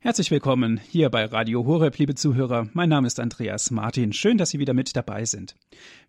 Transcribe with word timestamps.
Herzlich 0.00 0.30
willkommen 0.30 0.78
hier 0.78 1.10
bei 1.10 1.24
Radio 1.24 1.66
Horeb, 1.66 1.98
liebe 1.98 2.14
Zuhörer. 2.14 2.68
Mein 2.72 2.88
Name 2.88 3.08
ist 3.08 3.18
Andreas 3.18 3.72
Martin. 3.72 4.12
Schön, 4.12 4.38
dass 4.38 4.50
Sie 4.50 4.60
wieder 4.60 4.72
mit 4.72 4.94
dabei 4.94 5.24
sind. 5.24 5.56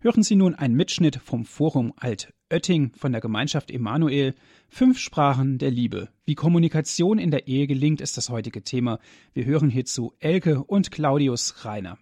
Hören 0.00 0.22
Sie 0.22 0.36
nun 0.36 0.54
einen 0.54 0.76
Mitschnitt 0.76 1.16
vom 1.16 1.44
Forum 1.44 1.92
Altötting 1.96 2.92
von 2.96 3.10
der 3.10 3.20
Gemeinschaft 3.20 3.68
Emanuel. 3.68 4.36
Fünf 4.68 5.00
Sprachen 5.00 5.58
der 5.58 5.72
Liebe. 5.72 6.08
Wie 6.24 6.36
Kommunikation 6.36 7.18
in 7.18 7.32
der 7.32 7.48
Ehe 7.48 7.66
gelingt, 7.66 8.00
ist 8.00 8.16
das 8.16 8.28
heutige 8.28 8.62
Thema. 8.62 9.00
Wir 9.32 9.44
hören 9.44 9.70
hierzu 9.70 10.14
Elke 10.20 10.62
und 10.62 10.92
Claudius 10.92 11.64
Reiner. 11.64 11.98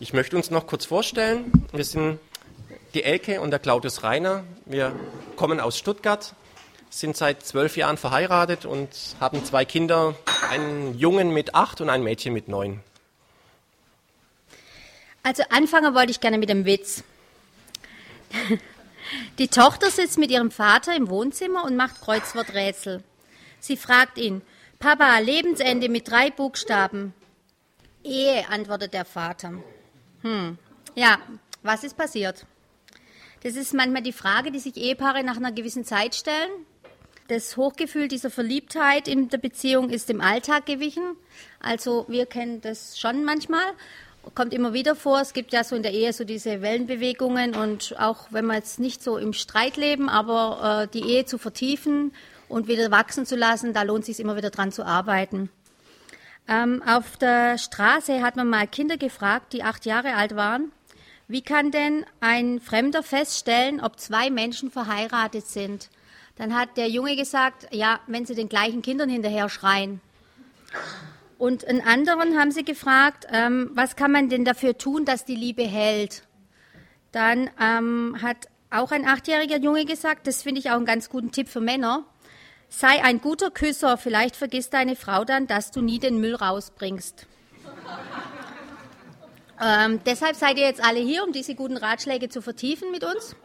Ich 0.00 0.14
möchte 0.14 0.36
uns 0.36 0.50
noch 0.50 0.66
kurz 0.66 0.84
vorstellen. 0.84 1.52
Wir 1.72 1.84
sind 1.84 2.18
die 2.94 3.04
Elke 3.04 3.40
und 3.40 3.52
der 3.52 3.60
Claudius 3.60 4.02
Reiner. 4.02 4.42
Wir 4.66 4.98
kommen 5.36 5.60
aus 5.60 5.78
Stuttgart, 5.78 6.34
sind 7.00 7.16
seit 7.16 7.44
zwölf 7.44 7.76
Jahren 7.76 7.96
verheiratet 7.96 8.64
und 8.66 8.88
haben 9.20 9.44
zwei 9.44 9.64
Kinder, 9.64 10.14
einen 10.50 10.96
Jungen 10.96 11.30
mit 11.30 11.54
acht 11.54 11.80
und 11.80 11.90
ein 11.90 12.02
Mädchen 12.02 12.32
mit 12.32 12.48
neun. 12.48 12.80
Also 15.22 15.42
anfangen 15.50 15.94
wollte 15.94 16.12
ich 16.12 16.20
gerne 16.20 16.38
mit 16.38 16.50
dem 16.50 16.64
Witz. 16.66 17.02
Die 19.38 19.48
Tochter 19.48 19.90
sitzt 19.90 20.18
mit 20.18 20.30
ihrem 20.30 20.50
Vater 20.50 20.94
im 20.94 21.08
Wohnzimmer 21.08 21.64
und 21.64 21.76
macht 21.76 22.00
Kreuzworträtsel. 22.00 23.02
Sie 23.58 23.76
fragt 23.76 24.18
ihn, 24.18 24.42
Papa, 24.78 25.18
Lebensende 25.18 25.88
mit 25.88 26.08
drei 26.08 26.30
Buchstaben. 26.30 27.14
Ehe, 28.02 28.48
antwortet 28.50 28.92
der 28.92 29.04
Vater. 29.04 29.54
Hm, 30.22 30.58
ja, 30.94 31.18
was 31.62 31.84
ist 31.84 31.96
passiert? 31.96 32.46
Das 33.42 33.56
ist 33.56 33.74
manchmal 33.74 34.02
die 34.02 34.12
Frage, 34.12 34.50
die 34.50 34.58
sich 34.58 34.76
Ehepaare 34.76 35.24
nach 35.24 35.36
einer 35.36 35.52
gewissen 35.52 35.84
Zeit 35.84 36.14
stellen. 36.14 36.50
Das 37.28 37.56
Hochgefühl 37.56 38.08
dieser 38.08 38.28
Verliebtheit 38.28 39.08
in 39.08 39.30
der 39.30 39.38
Beziehung 39.38 39.88
ist 39.88 40.10
dem 40.10 40.20
Alltag 40.20 40.66
gewichen. 40.66 41.16
Also 41.58 42.04
wir 42.06 42.26
kennen 42.26 42.60
das 42.60 42.98
schon 42.98 43.24
manchmal. 43.24 43.64
Kommt 44.34 44.52
immer 44.52 44.74
wieder 44.74 44.94
vor. 44.94 45.20
Es 45.20 45.32
gibt 45.32 45.52
ja 45.54 45.64
so 45.64 45.74
in 45.74 45.82
der 45.82 45.92
Ehe 45.92 46.12
so 46.12 46.24
diese 46.24 46.60
Wellenbewegungen 46.60 47.54
und 47.54 47.94
auch 47.98 48.26
wenn 48.30 48.46
wir 48.46 48.54
jetzt 48.54 48.78
nicht 48.78 49.02
so 49.02 49.16
im 49.16 49.32
Streit 49.32 49.78
leben, 49.78 50.10
aber 50.10 50.82
äh, 50.84 50.88
die 50.92 51.08
Ehe 51.08 51.24
zu 51.24 51.38
vertiefen 51.38 52.12
und 52.48 52.68
wieder 52.68 52.90
wachsen 52.90 53.24
zu 53.24 53.36
lassen, 53.36 53.72
da 53.72 53.82
lohnt 53.82 54.00
es 54.00 54.06
sich 54.06 54.20
immer 54.20 54.36
wieder 54.36 54.50
dran 54.50 54.70
zu 54.70 54.84
arbeiten. 54.84 55.48
Ähm, 56.46 56.82
auf 56.86 57.16
der 57.16 57.56
Straße 57.56 58.22
hat 58.22 58.36
man 58.36 58.48
mal 58.48 58.66
Kinder 58.66 58.98
gefragt, 58.98 59.54
die 59.54 59.62
acht 59.62 59.86
Jahre 59.86 60.14
alt 60.14 60.36
waren. 60.36 60.72
Wie 61.26 61.40
kann 61.42 61.70
denn 61.70 62.04
ein 62.20 62.60
Fremder 62.60 63.02
feststellen, 63.02 63.80
ob 63.80 63.98
zwei 63.98 64.28
Menschen 64.28 64.70
verheiratet 64.70 65.46
sind? 65.46 65.88
Dann 66.36 66.54
hat 66.54 66.76
der 66.76 66.88
Junge 66.88 67.16
gesagt, 67.16 67.68
ja, 67.72 68.00
wenn 68.06 68.26
sie 68.26 68.34
den 68.34 68.48
gleichen 68.48 68.82
Kindern 68.82 69.08
hinterher 69.08 69.48
schreien. 69.48 70.00
Und 71.38 71.66
einen 71.66 71.80
anderen 71.80 72.38
haben 72.38 72.50
sie 72.50 72.64
gefragt, 72.64 73.26
ähm, 73.30 73.70
was 73.74 73.96
kann 73.96 74.10
man 74.10 74.28
denn 74.28 74.44
dafür 74.44 74.76
tun, 74.78 75.04
dass 75.04 75.24
die 75.24 75.36
Liebe 75.36 75.62
hält? 75.62 76.22
Dann 77.12 77.50
ähm, 77.60 78.16
hat 78.20 78.48
auch 78.70 78.90
ein 78.90 79.06
achtjähriger 79.06 79.58
Junge 79.58 79.84
gesagt, 79.84 80.26
das 80.26 80.42
finde 80.42 80.60
ich 80.60 80.70
auch 80.70 80.76
einen 80.76 80.86
ganz 80.86 81.08
guten 81.08 81.30
Tipp 81.30 81.48
für 81.48 81.60
Männer. 81.60 82.04
Sei 82.68 83.04
ein 83.04 83.20
guter 83.20 83.50
Küsser, 83.50 83.96
vielleicht 83.96 84.34
vergisst 84.34 84.74
deine 84.74 84.96
Frau 84.96 85.24
dann, 85.24 85.46
dass 85.46 85.70
du 85.70 85.80
nie 85.80 86.00
den 86.00 86.18
Müll 86.18 86.34
rausbringst. 86.34 87.26
ähm, 89.62 90.00
deshalb 90.04 90.34
seid 90.34 90.56
ihr 90.56 90.66
jetzt 90.66 90.82
alle 90.82 90.98
hier, 90.98 91.22
um 91.22 91.32
diese 91.32 91.54
guten 91.54 91.76
Ratschläge 91.76 92.28
zu 92.28 92.42
vertiefen 92.42 92.90
mit 92.90 93.04
uns. 93.04 93.36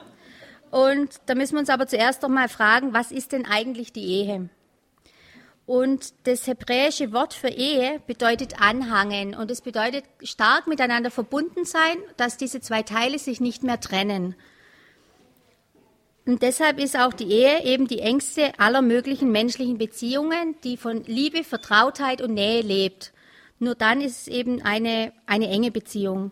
Und 0.72 1.16
da 1.26 1.36
müssen 1.36 1.54
wir 1.56 1.60
uns 1.60 1.70
aber 1.70 1.88
zuerst 1.88 2.24
doch 2.24 2.30
mal 2.30 2.50
fragen, 2.50 2.94
was 2.94 3.12
ist 3.12 3.32
denn 3.32 3.46
eigentlich 3.46 3.92
die 3.92 4.06
Ehe? 4.06 4.50
Und 5.66 6.14
das 6.24 6.48
hebräische 6.48 7.14
Wort 7.14 7.36
für 7.36 7.50
Ehe 7.50 8.02
bedeutet 8.08 8.60
anhangen 8.60 9.36
und 9.36 9.52
es 9.52 9.62
bedeutet 9.62 10.04
stark 10.24 10.66
miteinander 10.66 11.12
verbunden 11.12 11.64
sein, 11.64 11.98
dass 12.18 12.38
diese 12.38 12.60
zwei 12.60 12.82
Teile 12.82 13.20
sich 13.20 13.40
nicht 13.40 13.62
mehr 13.62 13.80
trennen. 13.80 14.36
Und 16.26 16.42
deshalb 16.42 16.80
ist 16.80 16.98
auch 16.98 17.14
die 17.14 17.32
Ehe 17.32 17.64
eben 17.64 17.88
die 17.88 18.00
engste 18.00 18.58
aller 18.60 18.82
möglichen 18.82 19.32
menschlichen 19.32 19.78
Beziehungen, 19.78 20.56
die 20.64 20.78
von 20.78 21.04
Liebe, 21.06 21.44
Vertrautheit 21.44 22.22
und 22.22 22.34
Nähe 22.34 22.62
lebt. 22.62 23.14
Nur 23.60 23.76
dann 23.76 24.02
ist 24.02 24.22
es 24.22 24.28
eben 24.28 24.62
eine, 24.62 25.12
eine 25.26 25.50
enge 25.50 25.70
Beziehung. 25.72 26.32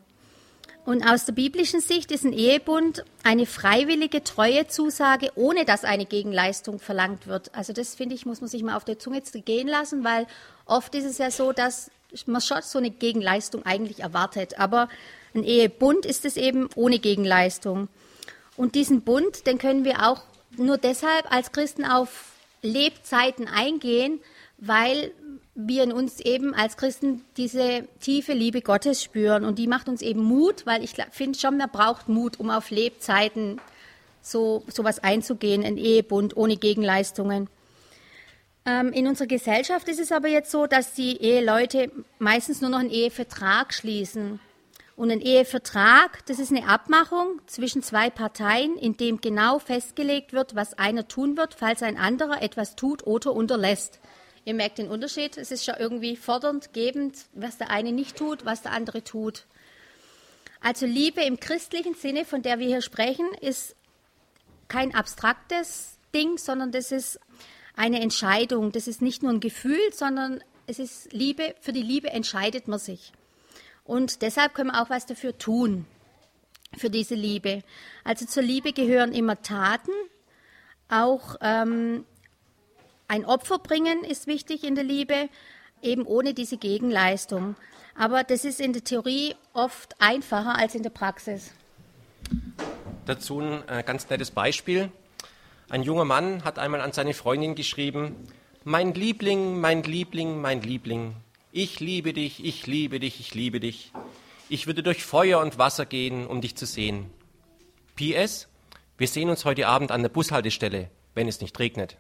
Und 0.88 1.04
aus 1.04 1.26
der 1.26 1.34
biblischen 1.34 1.82
Sicht 1.82 2.14
ist 2.14 2.24
ein 2.24 2.32
Ehebund 2.32 3.04
eine 3.22 3.46
freiwillige 3.46 4.24
treue 4.24 4.68
Zusage, 4.68 5.34
ohne 5.36 5.66
dass 5.66 5.84
eine 5.84 6.06
Gegenleistung 6.06 6.80
verlangt 6.80 7.28
wird. 7.28 7.54
Also 7.54 7.74
das 7.74 7.94
finde 7.94 8.16
ich, 8.16 8.26
muss 8.26 8.40
man 8.40 8.50
sich 8.50 8.64
mal 8.64 8.78
auf 8.78 8.86
der 8.86 8.98
Zunge 8.98 9.22
gehen 9.22 9.68
lassen, 9.68 10.06
weil 10.06 10.28
oft 10.66 10.96
ist 10.96 11.04
es 11.04 11.18
ja 11.18 11.30
so, 11.30 11.52
dass 11.52 11.92
man 12.26 12.40
schon 12.40 12.62
so 12.62 12.78
eine 12.78 12.90
Gegenleistung 12.90 13.66
eigentlich 13.66 14.00
erwartet. 14.00 14.60
Aber 14.60 14.88
ein 15.36 15.44
Ehebund 15.44 16.06
ist 16.06 16.24
es 16.24 16.38
eben 16.38 16.70
ohne 16.76 17.00
Gegenleistung. 17.00 17.90
Und 18.56 18.76
diesen 18.76 19.02
Bund, 19.02 19.46
den 19.46 19.58
können 19.58 19.84
wir 19.84 20.08
auch 20.08 20.24
nur 20.56 20.78
deshalb 20.78 21.30
als 21.30 21.52
Christen 21.52 21.84
auf 21.84 22.32
Lebzeiten 22.62 23.50
eingehen, 23.50 24.22
weil 24.58 25.12
wir 25.60 25.84
in 25.84 25.92
uns 25.92 26.20
eben 26.20 26.54
als 26.54 26.78
Christen 26.78 27.26
diese 27.36 27.88
tiefe 28.00 28.34
Liebe 28.34 28.62
Gottes 28.62 29.04
spüren. 29.04 29.44
Und 29.44 29.58
die 29.58 29.68
macht 29.68 29.90
uns 29.90 30.04
eben 30.04 30.24
Mut, 30.24 30.68
weil 30.68 30.84
ich 30.84 30.94
finde 31.12 31.38
schon, 31.38 31.58
man 31.58 31.72
braucht 31.72 32.08
Mut, 32.08 32.40
um 32.40 32.52
auf 32.52 32.70
Lebzeiten 32.70 33.60
so 34.22 34.64
sowas 34.68 35.00
einzugehen, 35.00 35.66
ein 35.66 35.78
Ehebund 35.78 36.38
ohne 36.38 36.58
Gegenleistungen. 36.58 37.50
Ähm, 38.66 38.94
in 38.94 39.08
unserer 39.08 39.28
Gesellschaft 39.28 39.88
ist 39.88 40.00
es 40.00 40.12
aber 40.12 40.28
jetzt 40.28 40.52
so, 40.52 40.68
dass 40.68 40.94
die 40.94 41.22
Eheleute 41.22 41.92
meistens 42.20 42.62
nur 42.62 42.70
noch 42.70 42.80
einen 42.80 42.92
Ehevertrag 42.92 43.74
schließen. 43.74 44.40
Und 44.96 45.12
ein 45.12 45.22
Ehevertrag, 45.22 46.24
das 46.28 46.38
ist 46.38 46.52
eine 46.52 46.68
Abmachung 46.68 47.42
zwischen 47.48 47.82
zwei 47.82 48.10
Parteien, 48.12 48.78
in 48.78 48.96
dem 48.96 49.22
genau 49.22 49.58
festgelegt 49.58 50.34
wird, 50.34 50.56
was 50.56 50.78
einer 50.78 51.08
tun 51.08 51.36
wird, 51.36 51.56
falls 51.56 51.82
ein 51.82 51.98
anderer 51.98 52.44
etwas 52.44 52.76
tut 52.76 53.08
oder 53.08 53.34
unterlässt. 53.34 54.00
Ihr 54.48 54.54
merkt 54.54 54.78
den 54.78 54.88
Unterschied. 54.88 55.36
Es 55.36 55.52
ist 55.52 55.66
schon 55.66 55.76
irgendwie 55.78 56.16
fordernd, 56.16 56.72
gebend, 56.72 57.18
was 57.34 57.58
der 57.58 57.70
eine 57.70 57.92
nicht 57.92 58.16
tut, 58.16 58.46
was 58.46 58.62
der 58.62 58.72
andere 58.72 59.04
tut. 59.04 59.44
Also 60.62 60.86
Liebe 60.86 61.22
im 61.22 61.38
christlichen 61.38 61.96
Sinne, 61.96 62.24
von 62.24 62.44
der 62.44 62.58
wir 62.58 62.66
hier 62.66 62.82
sprechen, 62.82 63.28
ist 63.42 63.76
kein 64.70 64.96
abstraktes 64.96 65.98
Ding, 66.16 66.38
sondern 66.38 66.72
das 66.72 66.94
ist 66.94 67.20
eine 67.76 68.00
Entscheidung. 68.00 68.72
Das 68.72 68.88
ist 68.88 69.02
nicht 69.02 69.22
nur 69.22 69.34
ein 69.34 69.42
Gefühl, 69.42 69.92
sondern 69.92 70.42
es 70.66 70.80
ist 70.80 71.12
Liebe. 71.12 71.54
Für 71.60 71.74
die 71.74 71.84
Liebe 71.84 72.12
entscheidet 72.12 72.70
man 72.70 72.80
sich. 72.80 73.12
Und 73.84 74.22
deshalb 74.22 74.54
können 74.54 74.72
wir 74.72 74.82
auch 74.82 74.90
was 74.90 75.06
dafür 75.06 75.38
tun, 75.38 75.86
für 76.78 76.90
diese 76.90 77.16
Liebe. 77.16 77.64
Also 78.06 78.26
zur 78.26 78.44
Liebe 78.44 78.72
gehören 78.72 79.12
immer 79.12 79.42
Taten, 79.42 79.92
auch 80.88 81.36
ähm, 81.42 82.06
ein 83.08 83.26
Opfer 83.26 83.60
bringen 83.60 84.04
ist 84.04 84.28
wichtig 84.28 84.64
in 84.64 84.76
der 84.76 84.84
Liebe, 84.84 85.30
eben 85.82 86.06
ohne 86.06 86.34
diese 86.34 86.58
Gegenleistung. 86.58 87.56
Aber 87.96 88.24
das 88.24 88.46
ist 88.46 88.60
in 88.60 88.74
der 88.74 88.84
Theorie 88.84 89.36
oft 89.54 89.96
einfacher 90.00 90.58
als 90.58 90.76
in 90.76 90.84
der 90.84 90.90
Praxis. 90.90 91.52
Dazu 93.06 93.40
ein 93.40 93.68
äh, 93.70 93.84
ganz 93.84 94.10
nettes 94.10 94.32
Beispiel. 94.32 94.92
Ein 95.70 95.84
junger 95.84 96.06
Mann 96.06 96.44
hat 96.44 96.60
einmal 96.60 96.82
an 96.82 96.92
seine 96.92 97.14
Freundin 97.14 97.56
geschrieben, 97.56 98.16
mein 98.64 98.94
Liebling, 98.94 99.60
mein 99.60 99.84
Liebling, 99.84 100.42
mein 100.42 100.62
Liebling, 100.62 101.16
ich 101.54 101.80
liebe 101.80 102.14
dich, 102.14 102.44
ich 102.44 102.68
liebe 102.68 103.00
dich, 103.00 103.20
ich 103.20 103.34
liebe 103.34 103.60
dich. 103.60 103.92
Ich 104.50 104.68
würde 104.68 104.84
durch 104.84 105.04
Feuer 105.04 105.40
und 105.40 105.58
Wasser 105.58 105.86
gehen, 105.86 106.28
um 106.28 106.42
dich 106.42 106.56
zu 106.56 106.66
sehen. 106.66 107.10
PS, 107.96 108.48
wir 108.98 109.08
sehen 109.08 109.30
uns 109.30 109.46
heute 109.46 109.68
Abend 109.68 109.92
an 109.92 110.02
der 110.02 110.10
Bushaltestelle, 110.10 110.90
wenn 111.16 111.28
es 111.28 111.42
nicht 111.42 111.58
regnet. 111.58 111.98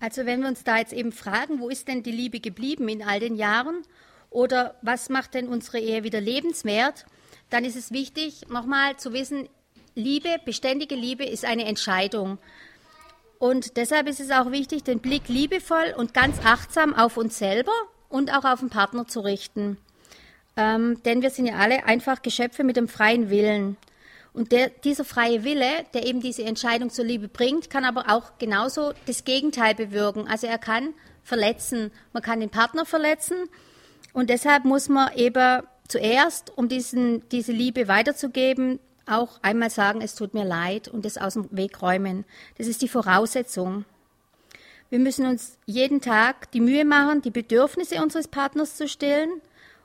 Also 0.00 0.26
wenn 0.26 0.40
wir 0.40 0.48
uns 0.48 0.64
da 0.64 0.78
jetzt 0.78 0.92
eben 0.92 1.12
fragen, 1.12 1.60
wo 1.60 1.68
ist 1.68 1.88
denn 1.88 2.02
die 2.02 2.12
Liebe 2.12 2.40
geblieben 2.40 2.88
in 2.88 3.02
all 3.02 3.20
den 3.20 3.36
Jahren 3.36 3.82
oder 4.30 4.76
was 4.82 5.08
macht 5.08 5.34
denn 5.34 5.48
unsere 5.48 5.78
Ehe 5.78 6.04
wieder 6.04 6.20
lebenswert, 6.20 7.06
dann 7.50 7.64
ist 7.64 7.76
es 7.76 7.92
wichtig, 7.92 8.48
nochmal 8.48 8.96
zu 8.96 9.12
wissen, 9.12 9.48
Liebe, 9.94 10.36
beständige 10.44 10.94
Liebe 10.94 11.24
ist 11.24 11.46
eine 11.46 11.64
Entscheidung. 11.64 12.38
Und 13.38 13.78
deshalb 13.78 14.08
ist 14.08 14.20
es 14.20 14.30
auch 14.30 14.50
wichtig, 14.50 14.84
den 14.84 15.00
Blick 15.00 15.28
liebevoll 15.28 15.94
und 15.96 16.12
ganz 16.12 16.38
achtsam 16.44 16.94
auf 16.94 17.16
uns 17.16 17.38
selber 17.38 17.72
und 18.08 18.30
auch 18.36 18.44
auf 18.44 18.60
den 18.60 18.68
Partner 18.70 19.06
zu 19.06 19.20
richten. 19.20 19.78
Ähm, 20.56 21.02
denn 21.04 21.22
wir 21.22 21.30
sind 21.30 21.46
ja 21.46 21.56
alle 21.56 21.84
einfach 21.84 22.22
Geschöpfe 22.22 22.64
mit 22.64 22.76
dem 22.76 22.88
freien 22.88 23.30
Willen. 23.30 23.76
Und 24.36 24.52
der, 24.52 24.68
dieser 24.68 25.06
freie 25.06 25.44
Wille, 25.44 25.86
der 25.94 26.04
eben 26.04 26.20
diese 26.20 26.44
Entscheidung 26.44 26.90
zur 26.90 27.06
Liebe 27.06 27.26
bringt, 27.26 27.70
kann 27.70 27.86
aber 27.86 28.10
auch 28.10 28.36
genauso 28.36 28.92
das 29.06 29.24
Gegenteil 29.24 29.74
bewirken. 29.74 30.28
Also 30.28 30.46
er 30.46 30.58
kann 30.58 30.92
verletzen. 31.24 31.90
Man 32.12 32.22
kann 32.22 32.40
den 32.40 32.50
Partner 32.50 32.84
verletzen. 32.84 33.48
Und 34.12 34.28
deshalb 34.28 34.66
muss 34.66 34.90
man 34.90 35.10
eben 35.16 35.62
zuerst, 35.88 36.52
um 36.54 36.68
diesen, 36.68 37.26
diese 37.30 37.52
Liebe 37.52 37.88
weiterzugeben, 37.88 38.78
auch 39.06 39.38
einmal 39.40 39.70
sagen, 39.70 40.02
es 40.02 40.14
tut 40.14 40.34
mir 40.34 40.44
leid 40.44 40.88
und 40.88 41.06
das 41.06 41.16
aus 41.16 41.32
dem 41.32 41.48
Weg 41.50 41.80
räumen. 41.80 42.26
Das 42.58 42.66
ist 42.66 42.82
die 42.82 42.88
Voraussetzung. 42.88 43.86
Wir 44.90 44.98
müssen 44.98 45.24
uns 45.24 45.56
jeden 45.64 46.02
Tag 46.02 46.50
die 46.52 46.60
Mühe 46.60 46.84
machen, 46.84 47.22
die 47.22 47.30
Bedürfnisse 47.30 48.02
unseres 48.02 48.28
Partners 48.28 48.76
zu 48.76 48.86
stillen. 48.86 49.40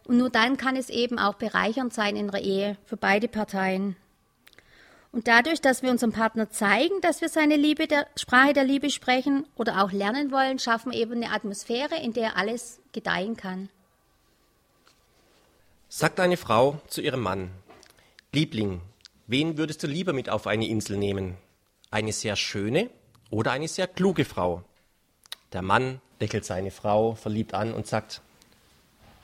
Und 0.07 0.18
nur 0.18 0.30
dann 0.30 0.57
kann 0.57 0.75
es 0.75 0.89
eben 0.89 1.19
auch 1.19 1.36
bereichernd 1.36 1.94
sein 1.94 2.18
in 2.18 2.30
der 2.30 2.42
Ehe 2.42 2.75
für 2.86 2.98
beide 2.98 3.30
Parteien. 3.30 3.95
Und 5.12 5.28
dadurch, 5.28 5.60
dass 5.60 5.81
wir 5.84 5.92
unserem 5.92 6.13
Partner 6.13 6.50
zeigen, 6.50 7.02
dass 7.02 7.19
wir 7.19 7.28
seine 7.28 7.58
Liebe 7.58 7.88
der 7.88 8.08
Sprache 8.16 8.54
der 8.54 8.63
Liebe 8.63 8.90
sprechen 8.90 9.46
oder 9.56 9.84
auch 9.84 9.92
lernen 9.92 10.31
wollen, 10.31 10.58
schaffen 10.58 10.94
wir 10.94 11.00
eben 11.00 11.16
eine 11.16 11.31
Atmosphäre, 11.31 11.96
in 12.02 12.13
der 12.13 12.38
alles 12.38 12.80
gedeihen 12.94 13.36
kann. 13.36 13.69
Sagt 15.90 16.22
eine 16.22 16.38
Frau 16.38 16.80
zu 16.88 17.02
ihrem 17.02 17.19
Mann, 17.19 17.52
Liebling, 18.31 18.80
wen 19.28 19.58
würdest 19.58 19.84
du 19.84 19.88
lieber 19.88 20.13
mit 20.13 20.30
auf 20.30 20.48
eine 20.48 20.68
Insel 20.68 20.96
nehmen? 20.96 21.36
Eine 21.90 22.13
sehr 22.13 22.38
schöne 22.38 22.90
oder 23.30 23.52
eine 23.52 23.68
sehr 23.68 23.88
kluge 23.88 24.24
Frau? 24.24 24.63
Der 25.52 25.62
Mann 25.62 26.00
deckelt 26.22 26.46
seine 26.46 26.72
Frau 26.72 27.16
verliebt 27.16 27.54
an 27.54 27.74
und 27.74 27.88
sagt, 27.88 28.22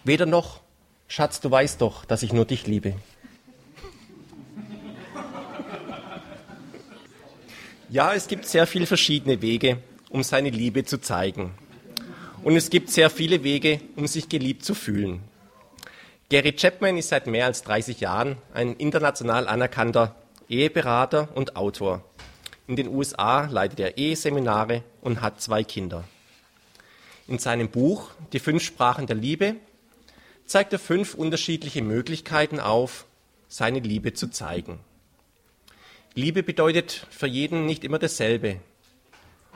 weder 0.03 0.25
noch, 0.25 0.59
Schatz, 1.07 1.39
du 1.39 1.49
weißt 1.49 1.79
doch, 1.79 2.03
dass 2.03 2.23
ich 2.23 2.33
nur 2.33 2.43
dich 2.43 2.67
liebe. 2.67 2.95
Ja, 7.89 8.13
es 8.13 8.27
gibt 8.27 8.45
sehr 8.45 8.67
viele 8.67 8.85
verschiedene 8.85 9.41
Wege, 9.41 9.77
um 10.09 10.21
seine 10.21 10.49
Liebe 10.49 10.83
zu 10.83 10.99
zeigen. 10.99 11.53
Und 12.43 12.57
es 12.57 12.69
gibt 12.69 12.89
sehr 12.89 13.09
viele 13.09 13.45
Wege, 13.45 13.79
um 13.95 14.07
sich 14.07 14.27
geliebt 14.27 14.65
zu 14.65 14.75
fühlen. 14.75 15.21
Gary 16.29 16.51
Chapman 16.51 16.97
ist 16.97 17.07
seit 17.07 17.27
mehr 17.27 17.45
als 17.45 17.63
30 17.63 18.01
Jahren 18.01 18.35
ein 18.53 18.75
international 18.75 19.47
anerkannter 19.47 20.17
Eheberater 20.49 21.29
und 21.33 21.55
Autor. 21.55 22.03
In 22.67 22.75
den 22.75 22.89
USA 22.89 23.45
leitet 23.45 23.79
er 23.79 23.97
Eheseminare 23.97 24.83
und 24.99 25.21
hat 25.21 25.39
zwei 25.39 25.63
Kinder. 25.63 26.03
In 27.29 27.39
seinem 27.39 27.69
Buch 27.69 28.11
Die 28.33 28.39
fünf 28.39 28.63
Sprachen 28.63 29.07
der 29.07 29.15
Liebe 29.15 29.55
zeigt 30.45 30.73
er 30.73 30.79
fünf 30.79 31.13
unterschiedliche 31.13 31.81
Möglichkeiten 31.81 32.59
auf, 32.59 33.05
seine 33.47 33.79
Liebe 33.79 34.13
zu 34.13 34.27
zeigen. 34.27 34.79
Liebe 36.17 36.41
bedeutet 36.41 37.05
für 37.11 37.27
jeden 37.27 37.67
nicht 37.67 37.83
immer 37.83 37.99
dasselbe. 37.99 38.59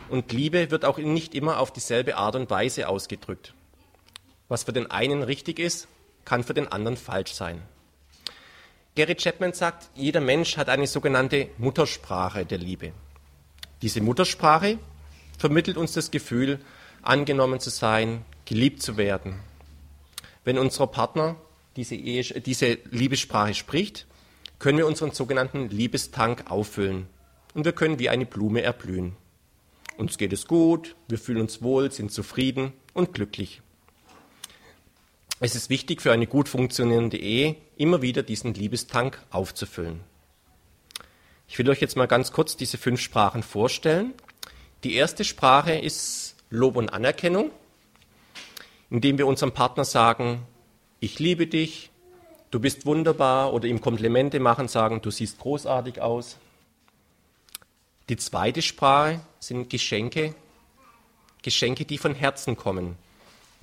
Und 0.09 0.31
Liebe 0.31 0.69
wird 0.69 0.85
auch 0.85 0.99
nicht 0.99 1.33
immer 1.33 1.59
auf 1.59 1.73
dieselbe 1.73 2.17
Art 2.17 2.35
und 2.35 2.51
Weise 2.51 2.87
ausgedrückt. 2.87 3.55
Was 4.47 4.65
für 4.65 4.71
den 4.71 4.91
einen 4.91 5.23
richtig 5.23 5.57
ist, 5.57 5.87
kann 6.23 6.43
für 6.43 6.53
den 6.53 6.71
anderen 6.71 6.97
falsch 6.97 7.31
sein. 7.31 7.63
Gary 8.93 9.15
Chapman 9.15 9.53
sagt, 9.53 9.89
jeder 9.95 10.21
Mensch 10.21 10.55
hat 10.55 10.69
eine 10.69 10.85
sogenannte 10.85 11.47
Muttersprache 11.57 12.45
der 12.45 12.59
Liebe. 12.59 12.91
Diese 13.81 14.01
Muttersprache 14.01 14.77
vermittelt 15.39 15.77
uns 15.77 15.93
das 15.93 16.11
Gefühl, 16.11 16.59
angenommen 17.01 17.59
zu 17.59 17.71
sein, 17.71 18.23
geliebt 18.45 18.83
zu 18.83 18.97
werden. 18.97 19.39
Wenn 20.43 20.59
unser 20.59 20.85
Partner 20.85 21.37
diese, 21.75 21.97
diese 21.97 22.77
Liebessprache 22.91 23.55
spricht, 23.55 24.05
können 24.61 24.77
wir 24.77 24.85
unseren 24.85 25.11
sogenannten 25.11 25.69
Liebestank 25.69 26.51
auffüllen 26.51 27.07
und 27.55 27.65
wir 27.65 27.71
können 27.71 27.97
wie 27.97 28.09
eine 28.09 28.27
Blume 28.27 28.61
erblühen. 28.61 29.17
Uns 29.97 30.19
geht 30.19 30.31
es 30.33 30.45
gut, 30.45 30.95
wir 31.07 31.17
fühlen 31.17 31.41
uns 31.41 31.63
wohl, 31.63 31.91
sind 31.91 32.11
zufrieden 32.11 32.71
und 32.93 33.11
glücklich. 33.11 33.63
Es 35.39 35.55
ist 35.55 35.71
wichtig 35.71 35.99
für 35.99 36.11
eine 36.11 36.27
gut 36.27 36.47
funktionierende 36.47 37.17
Ehe, 37.17 37.55
immer 37.75 38.03
wieder 38.03 38.21
diesen 38.21 38.53
Liebestank 38.53 39.19
aufzufüllen. 39.31 40.01
Ich 41.47 41.57
will 41.57 41.67
euch 41.67 41.81
jetzt 41.81 41.97
mal 41.97 42.05
ganz 42.05 42.31
kurz 42.31 42.55
diese 42.55 42.77
fünf 42.77 43.01
Sprachen 43.01 43.41
vorstellen. 43.41 44.13
Die 44.83 44.93
erste 44.93 45.23
Sprache 45.23 45.73
ist 45.73 46.35
Lob 46.51 46.75
und 46.75 46.89
Anerkennung, 46.89 47.49
indem 48.91 49.17
wir 49.17 49.25
unserem 49.25 49.53
Partner 49.53 49.85
sagen, 49.85 50.45
ich 50.99 51.17
liebe 51.17 51.47
dich, 51.47 51.90
du 52.51 52.59
bist 52.59 52.85
wunderbar 52.85 53.53
oder 53.53 53.67
ihm 53.67 53.81
Komplimente 53.81 54.39
machen, 54.39 54.67
sagen, 54.67 55.01
du 55.01 55.09
siehst 55.09 55.39
großartig 55.39 56.01
aus. 56.01 56.37
Die 58.09 58.17
zweite 58.17 58.61
Sprache 58.61 59.21
sind 59.39 59.69
Geschenke, 59.69 60.35
Geschenke, 61.41 61.85
die 61.85 61.97
von 61.97 62.13
Herzen 62.13 62.57
kommen. 62.57 62.97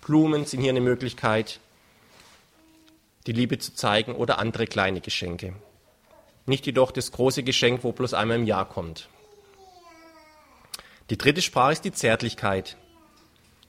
Blumen 0.01 0.47
sind 0.47 0.63
hier 0.63 0.71
eine 0.71 0.81
Möglichkeit, 0.81 1.61
die 3.27 3.33
Liebe 3.33 3.59
zu 3.59 3.75
zeigen 3.75 4.15
oder 4.15 4.39
andere 4.39 4.67
kleine 4.67 5.01
Geschenke. 5.01 5.53
Nicht 6.47 6.65
jedoch 6.65 6.91
das 6.93 7.13
große 7.13 7.43
Geschenk, 7.43 7.85
wo 7.85 7.93
bloß 7.93 8.15
einmal 8.15 8.39
im 8.39 8.47
Jahr 8.47 8.67
kommt. 8.67 9.09
Die 11.11 11.19
dritte 11.19 11.43
Sprache 11.43 11.73
ist 11.73 11.85
die 11.85 11.93
Zärtlichkeit. 11.93 12.77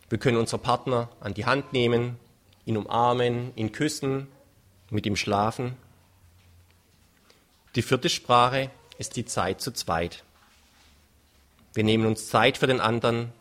Wir 0.07 0.17
können 0.17 0.37
unseren 0.37 0.61
Partner 0.61 1.09
an 1.19 1.33
die 1.33 1.45
Hand 1.45 1.73
nehmen, 1.73 2.17
ihn 2.65 2.77
umarmen, 2.77 3.51
ihn 3.55 3.71
küssen, 3.71 4.27
mit 4.89 5.05
ihm 5.05 5.15
schlafen. 5.15 5.75
Die 7.75 7.81
vierte 7.81 8.09
Sprache 8.09 8.71
ist 8.97 9.15
die 9.15 9.25
Zeit 9.25 9.61
zu 9.61 9.71
zweit. 9.71 10.23
Wir 11.73 11.83
nehmen 11.83 12.05
uns 12.05 12.29
Zeit 12.29 12.57
für 12.57 12.67
den 12.67 12.81
anderen, 12.81 13.31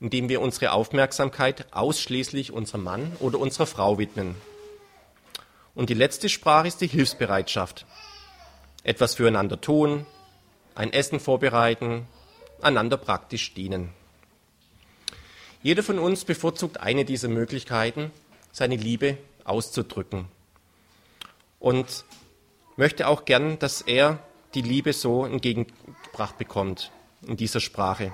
indem 0.00 0.28
wir 0.28 0.40
unsere 0.40 0.72
Aufmerksamkeit 0.72 1.66
ausschließlich 1.72 2.52
unserem 2.52 2.82
Mann 2.82 3.16
oder 3.20 3.38
unserer 3.38 3.66
Frau 3.66 3.98
widmen. 3.98 4.34
Und 5.74 5.88
die 5.90 5.94
letzte 5.94 6.28
Sprache 6.28 6.68
ist 6.68 6.80
die 6.80 6.88
Hilfsbereitschaft. 6.88 7.86
Etwas 8.82 9.14
füreinander 9.14 9.60
tun, 9.60 10.06
ein 10.74 10.92
Essen 10.92 11.20
vorbereiten, 11.20 12.06
einander 12.60 12.96
praktisch 12.96 13.54
dienen. 13.54 13.90
Jeder 15.62 15.84
von 15.84 16.00
uns 16.00 16.24
bevorzugt 16.24 16.80
eine 16.80 17.04
dieser 17.04 17.28
Möglichkeiten, 17.28 18.10
seine 18.50 18.76
Liebe 18.76 19.18
auszudrücken. 19.44 20.26
Und 21.62 22.04
möchte 22.74 23.06
auch 23.06 23.24
gern, 23.24 23.56
dass 23.60 23.82
er 23.82 24.18
die 24.54 24.62
Liebe 24.62 24.92
so 24.92 25.24
entgegengebracht 25.24 26.36
bekommt 26.36 26.90
in 27.24 27.36
dieser 27.36 27.60
Sprache. 27.60 28.12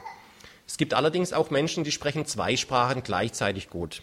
Es 0.67 0.77
gibt 0.77 0.93
allerdings 0.93 1.33
auch 1.33 1.49
Menschen, 1.49 1.83
die 1.83 1.91
sprechen 1.91 2.27
zwei 2.27 2.59
Sprachen 2.59 3.03
gleichzeitig 3.03 3.71
gut. 3.71 4.03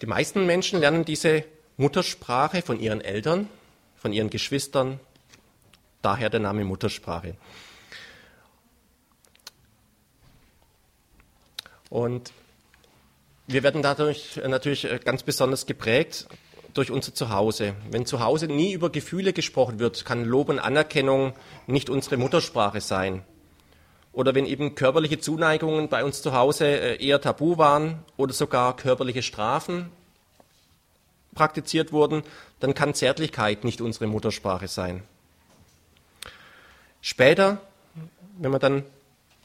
Die 0.00 0.06
meisten 0.06 0.46
Menschen 0.46 0.80
lernen 0.80 1.04
diese 1.04 1.44
Muttersprache 1.76 2.62
von 2.62 2.80
ihren 2.80 3.02
Eltern, 3.02 3.50
von 3.96 4.14
ihren 4.14 4.30
Geschwistern, 4.30 4.98
daher 6.00 6.30
der 6.30 6.40
Name 6.40 6.64
Muttersprache. 6.64 7.36
Und 11.90 12.32
wir 13.46 13.62
werden 13.62 13.82
dadurch 13.82 14.40
natürlich 14.42 14.88
ganz 15.04 15.22
besonders 15.22 15.66
geprägt 15.66 16.26
durch 16.74 16.90
unser 16.90 17.14
Zuhause. 17.14 17.74
Wenn 17.90 18.06
zu 18.06 18.20
Hause 18.20 18.46
nie 18.46 18.72
über 18.72 18.90
Gefühle 18.90 19.32
gesprochen 19.32 19.78
wird, 19.78 20.04
kann 20.04 20.24
Lob 20.24 20.48
und 20.48 20.58
Anerkennung 20.58 21.32
nicht 21.66 21.90
unsere 21.90 22.16
Muttersprache 22.16 22.80
sein. 22.80 23.22
Oder 24.12 24.34
wenn 24.34 24.46
eben 24.46 24.74
körperliche 24.74 25.20
Zuneigungen 25.20 25.88
bei 25.88 26.04
uns 26.04 26.22
zu 26.22 26.32
Hause 26.32 26.66
äh, 26.66 27.04
eher 27.04 27.20
tabu 27.20 27.58
waren 27.58 28.00
oder 28.16 28.32
sogar 28.32 28.76
körperliche 28.76 29.22
Strafen 29.22 29.90
praktiziert 31.34 31.92
wurden, 31.92 32.22
dann 32.58 32.74
kann 32.74 32.94
Zärtlichkeit 32.94 33.64
nicht 33.64 33.80
unsere 33.80 34.06
Muttersprache 34.06 34.68
sein. 34.68 35.02
Später, 37.02 37.60
wenn 38.38 38.50
wir 38.50 38.58
dann 38.58 38.84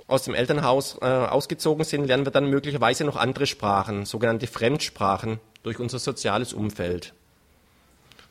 aus 0.08 0.24
dem 0.24 0.36
Elternhaus 0.36 0.98
äh, 1.02 1.06
ausgezogen 1.06 1.84
sind, 1.84 2.06
lernen 2.06 2.26
wir 2.26 2.32
dann 2.32 2.50
möglicherweise 2.50 3.04
noch 3.06 3.16
andere 3.16 3.48
Sprachen, 3.48 4.06
sogenannte 4.06 4.48
Fremdsprachen, 4.48 5.40
durch 5.64 5.80
unser 5.80 5.98
soziales 5.98 6.54
Umfeld. 6.54 7.14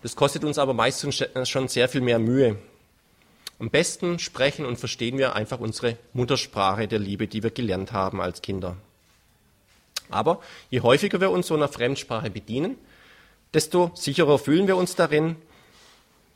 Das 0.03 0.15
kostet 0.15 0.45
uns 0.45 0.59
aber 0.59 0.73
meistens 0.73 1.25
schon 1.45 1.67
sehr 1.67 1.89
viel 1.89 2.01
mehr 2.01 2.19
Mühe. 2.21 2.57
Am 3.59 3.71
besten 3.71 4.19
sprechen 4.19 4.67
und 4.67 4.79
verstehen 4.79 5.19
wir 5.19 5.35
einfach 5.35 5.59
unsere 5.59 5.97
Muttersprache 6.13 6.87
der 6.87 6.99
Liebe, 6.99 7.27
die 7.27 7.43
wir 7.43 7.51
gelernt 7.51 7.93
haben 7.93 8.21
als 8.21 8.43
Kinder. 8.43 8.77
Aber 10.11 10.41
je 10.71 10.81
häufiger 10.81 11.21
wir 11.21 11.31
uns 11.31 11.47
so 11.47 11.55
einer 11.55 11.69
Fremdsprache 11.69 12.31
bedienen, 12.31 12.77
desto 13.53 13.91
sicherer 13.95 14.39
fühlen 14.39 14.67
wir 14.67 14.77
uns 14.77 14.95
darin 14.95 15.37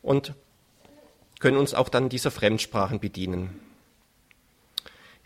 und 0.02 0.32
können 1.38 1.58
uns 1.58 1.74
auch 1.74 1.88
dann 1.88 2.08
dieser 2.08 2.30
Fremdsprachen 2.30 2.98
bedienen. 2.98 3.60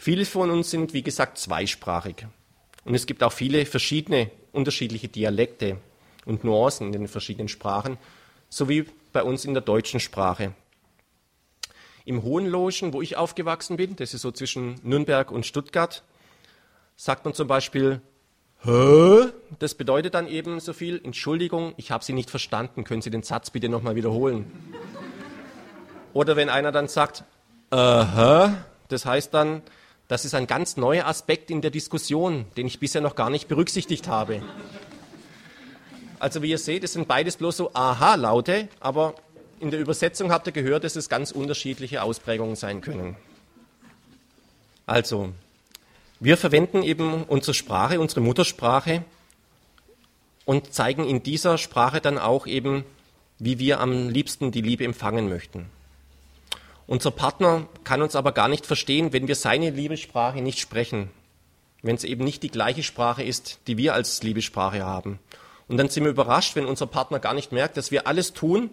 Viele 0.03 0.25
von 0.25 0.51
uns 0.51 0.69
sind, 0.69 0.95
wie 0.95 1.05
gesagt, 1.05 1.39
zweisprachig. 1.39 2.27
Und 2.85 2.97
es 2.97 3.07
gibt 3.07 3.23
auch 3.23 3.31
viele 3.31 3.65
verschiedene, 3.65 4.33
unterschiedliche 4.51 5.07
Dialekte 5.07 5.77
und 6.25 6.43
Nuancen 6.43 6.89
in 6.89 6.93
den 6.93 7.07
verschiedenen 7.07 7.47
Sprachen, 7.47 7.99
sowie 8.49 8.87
bei 9.13 9.23
uns 9.23 9.45
in 9.45 9.55
der 9.55 9.63
deutschen 9.63 10.01
Sprache. 10.01 10.55
Im 12.05 12.25
Hohenlohen, 12.25 12.93
wo 12.93 13.01
ich 13.01 13.17
aufgewachsen 13.17 13.77
bin, 13.77 13.95
das 13.95 14.13
ist 14.13 14.23
so 14.23 14.33
zwischen 14.33 14.75
Nürnberg 14.83 15.31
und 15.31 15.47
Stuttgart, 15.47 16.03
sagt 16.97 17.25
man 17.25 17.33
zum 17.33 17.47
Beispiel 17.47 18.01
Hä? 18.65 19.29
Das 19.61 19.77
bedeutet 19.77 20.15
dann 20.15 20.27
eben 20.27 20.59
so 20.59 20.73
viel, 20.73 21.01
Entschuldigung, 21.05 21.75
ich 21.77 21.93
habe 21.93 22.03
Sie 22.03 22.13
nicht 22.13 22.29
verstanden, 22.29 22.83
können 22.83 23.03
Sie 23.03 23.11
den 23.11 23.23
Satz 23.23 23.51
bitte 23.51 23.69
nochmal 23.69 23.95
wiederholen? 23.95 24.51
Oder 26.13 26.35
wenn 26.35 26.49
einer 26.49 26.73
dann 26.73 26.89
sagt, 26.89 27.23
aha, 27.71 28.65
das 28.89 29.07
heißt 29.07 29.33
dann, 29.33 29.63
Das 30.13 30.27
ist 30.27 30.35
ein 30.35 30.47
ganz 30.47 30.77
neuer 30.77 31.07
Aspekt 31.07 31.51
in 31.51 31.63
der 31.63 31.71
Diskussion, 31.71 32.45
den 32.59 32.67
ich 32.67 32.79
bisher 32.79 33.01
noch 33.01 33.15
gar 33.15 33.31
nicht 33.31 33.49
berücksichtigt 33.49 34.09
habe. 34.09 34.43
Also 36.19 36.43
wie 36.43 36.51
ihr 36.51 36.59
seht, 36.59 36.85
es 36.85 36.93
sind 36.93 37.09
beides 37.09 37.39
bloß 37.39 37.57
so 37.57 37.71
Aha-Laute, 37.73 38.69
aber 38.79 39.15
in 39.59 39.71
der 39.71 39.81
Übersetzung 39.81 40.31
habt 40.31 40.47
ihr 40.47 40.53
gehört, 40.53 40.85
dass 40.85 40.97
es 40.97 41.09
ganz 41.09 41.31
unterschiedliche 41.31 42.03
Ausprägungen 42.03 42.57
sein 42.57 42.83
können. 42.83 43.17
Also, 44.85 45.33
wir 46.21 46.37
verwenden 46.37 46.83
eben 46.83 47.25
unsere 47.25 47.55
Sprache, 47.55 47.99
unsere 47.99 48.21
Muttersprache 48.21 49.05
und 50.45 50.75
zeigen 50.75 51.09
in 51.09 51.23
dieser 51.23 51.57
Sprache 51.57 52.03
dann 52.03 52.19
auch 52.19 52.47
eben, 52.47 52.85
wie 53.39 53.59
wir 53.59 53.81
am 53.81 54.11
liebsten 54.11 54.53
die 54.53 54.61
Liebe 54.61 54.85
empfangen 54.85 55.31
möchten. 55.31 55.71
Unser 56.87 57.11
Partner 57.11 57.69
kann 57.85 58.03
uns 58.03 58.17
aber 58.17 58.33
gar 58.33 58.49
nicht 58.49 58.67
verstehen, 58.67 59.13
wenn 59.13 59.29
wir 59.29 59.37
seine 59.37 59.71
Liebessprache 59.71 60.43
nicht 60.43 60.59
sprechen, 60.59 61.11
wenn 61.83 61.97
es 61.97 62.05
eben 62.05 62.25
nicht 62.25 62.43
die 62.43 62.51
gleiche 62.51 62.83
Sprache 62.83 63.23
ist, 63.23 63.61
die 63.67 63.79
wir 63.79 63.95
als 63.95 64.23
Liebessprache 64.23 64.85
haben. 64.85 65.19
Und 65.69 65.77
dann 65.77 65.89
sind 65.89 66.05
wir 66.05 66.11
überrascht, 66.11 66.57
wenn 66.57 66.67
unser 66.67 66.87
Partner 66.87 67.19
gar 67.19 67.35
nicht 67.35 67.53
merkt, 67.53 67.77
dass 67.77 67.91
wir 67.91 68.07
alles 68.07 68.33
tun 68.33 68.71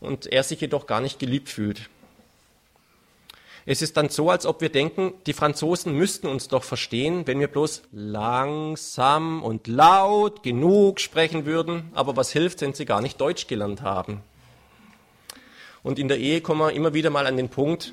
und 0.00 0.26
er 0.26 0.42
sich 0.42 0.60
jedoch 0.60 0.86
gar 0.86 1.00
nicht 1.00 1.18
geliebt 1.18 1.48
fühlt. 1.48 1.90
Es 3.64 3.80
ist 3.80 3.96
dann 3.96 4.08
so, 4.08 4.28
als 4.28 4.44
ob 4.44 4.60
wir 4.60 4.70
denken, 4.70 5.12
die 5.26 5.32
Franzosen 5.32 5.94
müssten 5.96 6.26
uns 6.26 6.48
doch 6.48 6.64
verstehen, 6.64 7.26
wenn 7.28 7.38
wir 7.38 7.46
bloß 7.46 7.82
langsam 7.92 9.42
und 9.42 9.68
laut 9.68 10.42
genug 10.42 11.00
sprechen 11.00 11.46
würden. 11.46 11.90
Aber 11.94 12.16
was 12.16 12.32
hilft, 12.32 12.60
wenn 12.60 12.74
sie 12.74 12.86
gar 12.86 13.00
nicht 13.00 13.20
Deutsch 13.20 13.46
gelernt 13.46 13.82
haben? 13.82 14.22
Und 15.82 15.98
in 15.98 16.08
der 16.08 16.18
Ehe 16.18 16.40
kommen 16.40 16.60
wir 16.60 16.72
immer 16.72 16.94
wieder 16.94 17.10
mal 17.10 17.26
an 17.26 17.36
den 17.36 17.48
Punkt, 17.48 17.92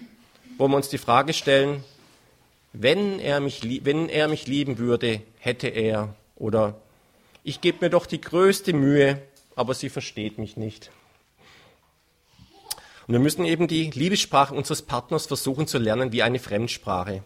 wo 0.58 0.68
wir 0.68 0.76
uns 0.76 0.90
die 0.90 0.98
Frage 0.98 1.34
stellen, 1.34 1.84
wenn 2.74 3.20
er 3.20 3.40
mich, 3.40 3.62
wenn 3.84 4.10
er 4.10 4.28
mich 4.28 4.48
lieben 4.48 4.78
würde, 4.78 5.22
hätte 5.40 5.68
er 5.68 6.16
oder 6.36 6.76
ich 7.44 7.62
gebe 7.62 7.86
mir 7.86 7.90
doch 7.90 8.06
die 8.06 8.22
größte 8.22 8.74
Mühe, 8.74 9.22
aber 9.56 9.74
sie 9.74 9.90
versteht 9.90 10.38
mich 10.38 10.56
nicht. 10.56 10.92
Und 13.08 13.14
wir 13.14 13.20
müssen 13.20 13.44
eben 13.44 13.68
die 13.68 13.90
Liebessprache 13.90 14.54
unseres 14.54 14.84
Partners 14.84 15.26
versuchen 15.26 15.66
zu 15.66 15.80
lernen 15.80 16.12
wie 16.12 16.22
eine 16.22 16.38
Fremdsprache. 16.38 17.24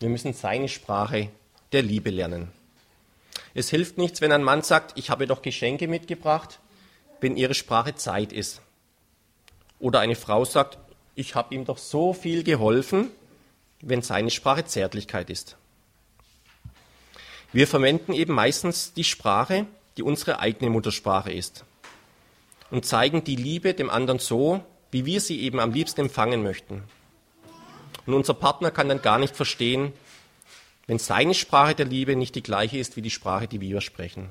Wir 0.00 0.08
müssen 0.08 0.32
seine 0.32 0.68
Sprache 0.68 1.28
der 1.70 1.82
Liebe 1.82 2.10
lernen. 2.10 2.50
Es 3.54 3.70
hilft 3.70 3.98
nichts, 3.98 4.20
wenn 4.20 4.32
ein 4.32 4.42
Mann 4.42 4.62
sagt, 4.62 4.98
ich 4.98 5.10
habe 5.10 5.26
doch 5.26 5.42
Geschenke 5.42 5.86
mitgebracht, 5.86 6.58
wenn 7.20 7.36
ihre 7.36 7.54
Sprache 7.54 7.94
Zeit 7.94 8.32
ist. 8.32 8.62
Oder 9.82 9.98
eine 9.98 10.14
Frau 10.14 10.44
sagt, 10.44 10.78
ich 11.16 11.34
habe 11.34 11.52
ihm 11.52 11.64
doch 11.64 11.76
so 11.76 12.12
viel 12.12 12.44
geholfen, 12.44 13.10
wenn 13.80 14.00
seine 14.00 14.30
Sprache 14.30 14.64
Zärtlichkeit 14.64 15.28
ist. 15.28 15.56
Wir 17.52 17.66
verwenden 17.66 18.12
eben 18.12 18.32
meistens 18.32 18.92
die 18.94 19.02
Sprache, 19.02 19.66
die 19.96 20.04
unsere 20.04 20.38
eigene 20.38 20.70
Muttersprache 20.70 21.32
ist 21.32 21.64
und 22.70 22.86
zeigen 22.86 23.24
die 23.24 23.34
Liebe 23.34 23.74
dem 23.74 23.90
anderen 23.90 24.20
so, 24.20 24.64
wie 24.92 25.04
wir 25.04 25.20
sie 25.20 25.40
eben 25.40 25.58
am 25.58 25.72
liebsten 25.72 26.02
empfangen 26.02 26.44
möchten. 26.44 26.84
Und 28.06 28.14
unser 28.14 28.34
Partner 28.34 28.70
kann 28.70 28.88
dann 28.88 29.02
gar 29.02 29.18
nicht 29.18 29.34
verstehen, 29.34 29.92
wenn 30.86 31.00
seine 31.00 31.34
Sprache 31.34 31.74
der 31.74 31.86
Liebe 31.86 32.14
nicht 32.14 32.36
die 32.36 32.42
gleiche 32.44 32.78
ist 32.78 32.96
wie 32.96 33.02
die 33.02 33.10
Sprache, 33.10 33.48
die 33.48 33.60
wir 33.60 33.80
sprechen. 33.80 34.30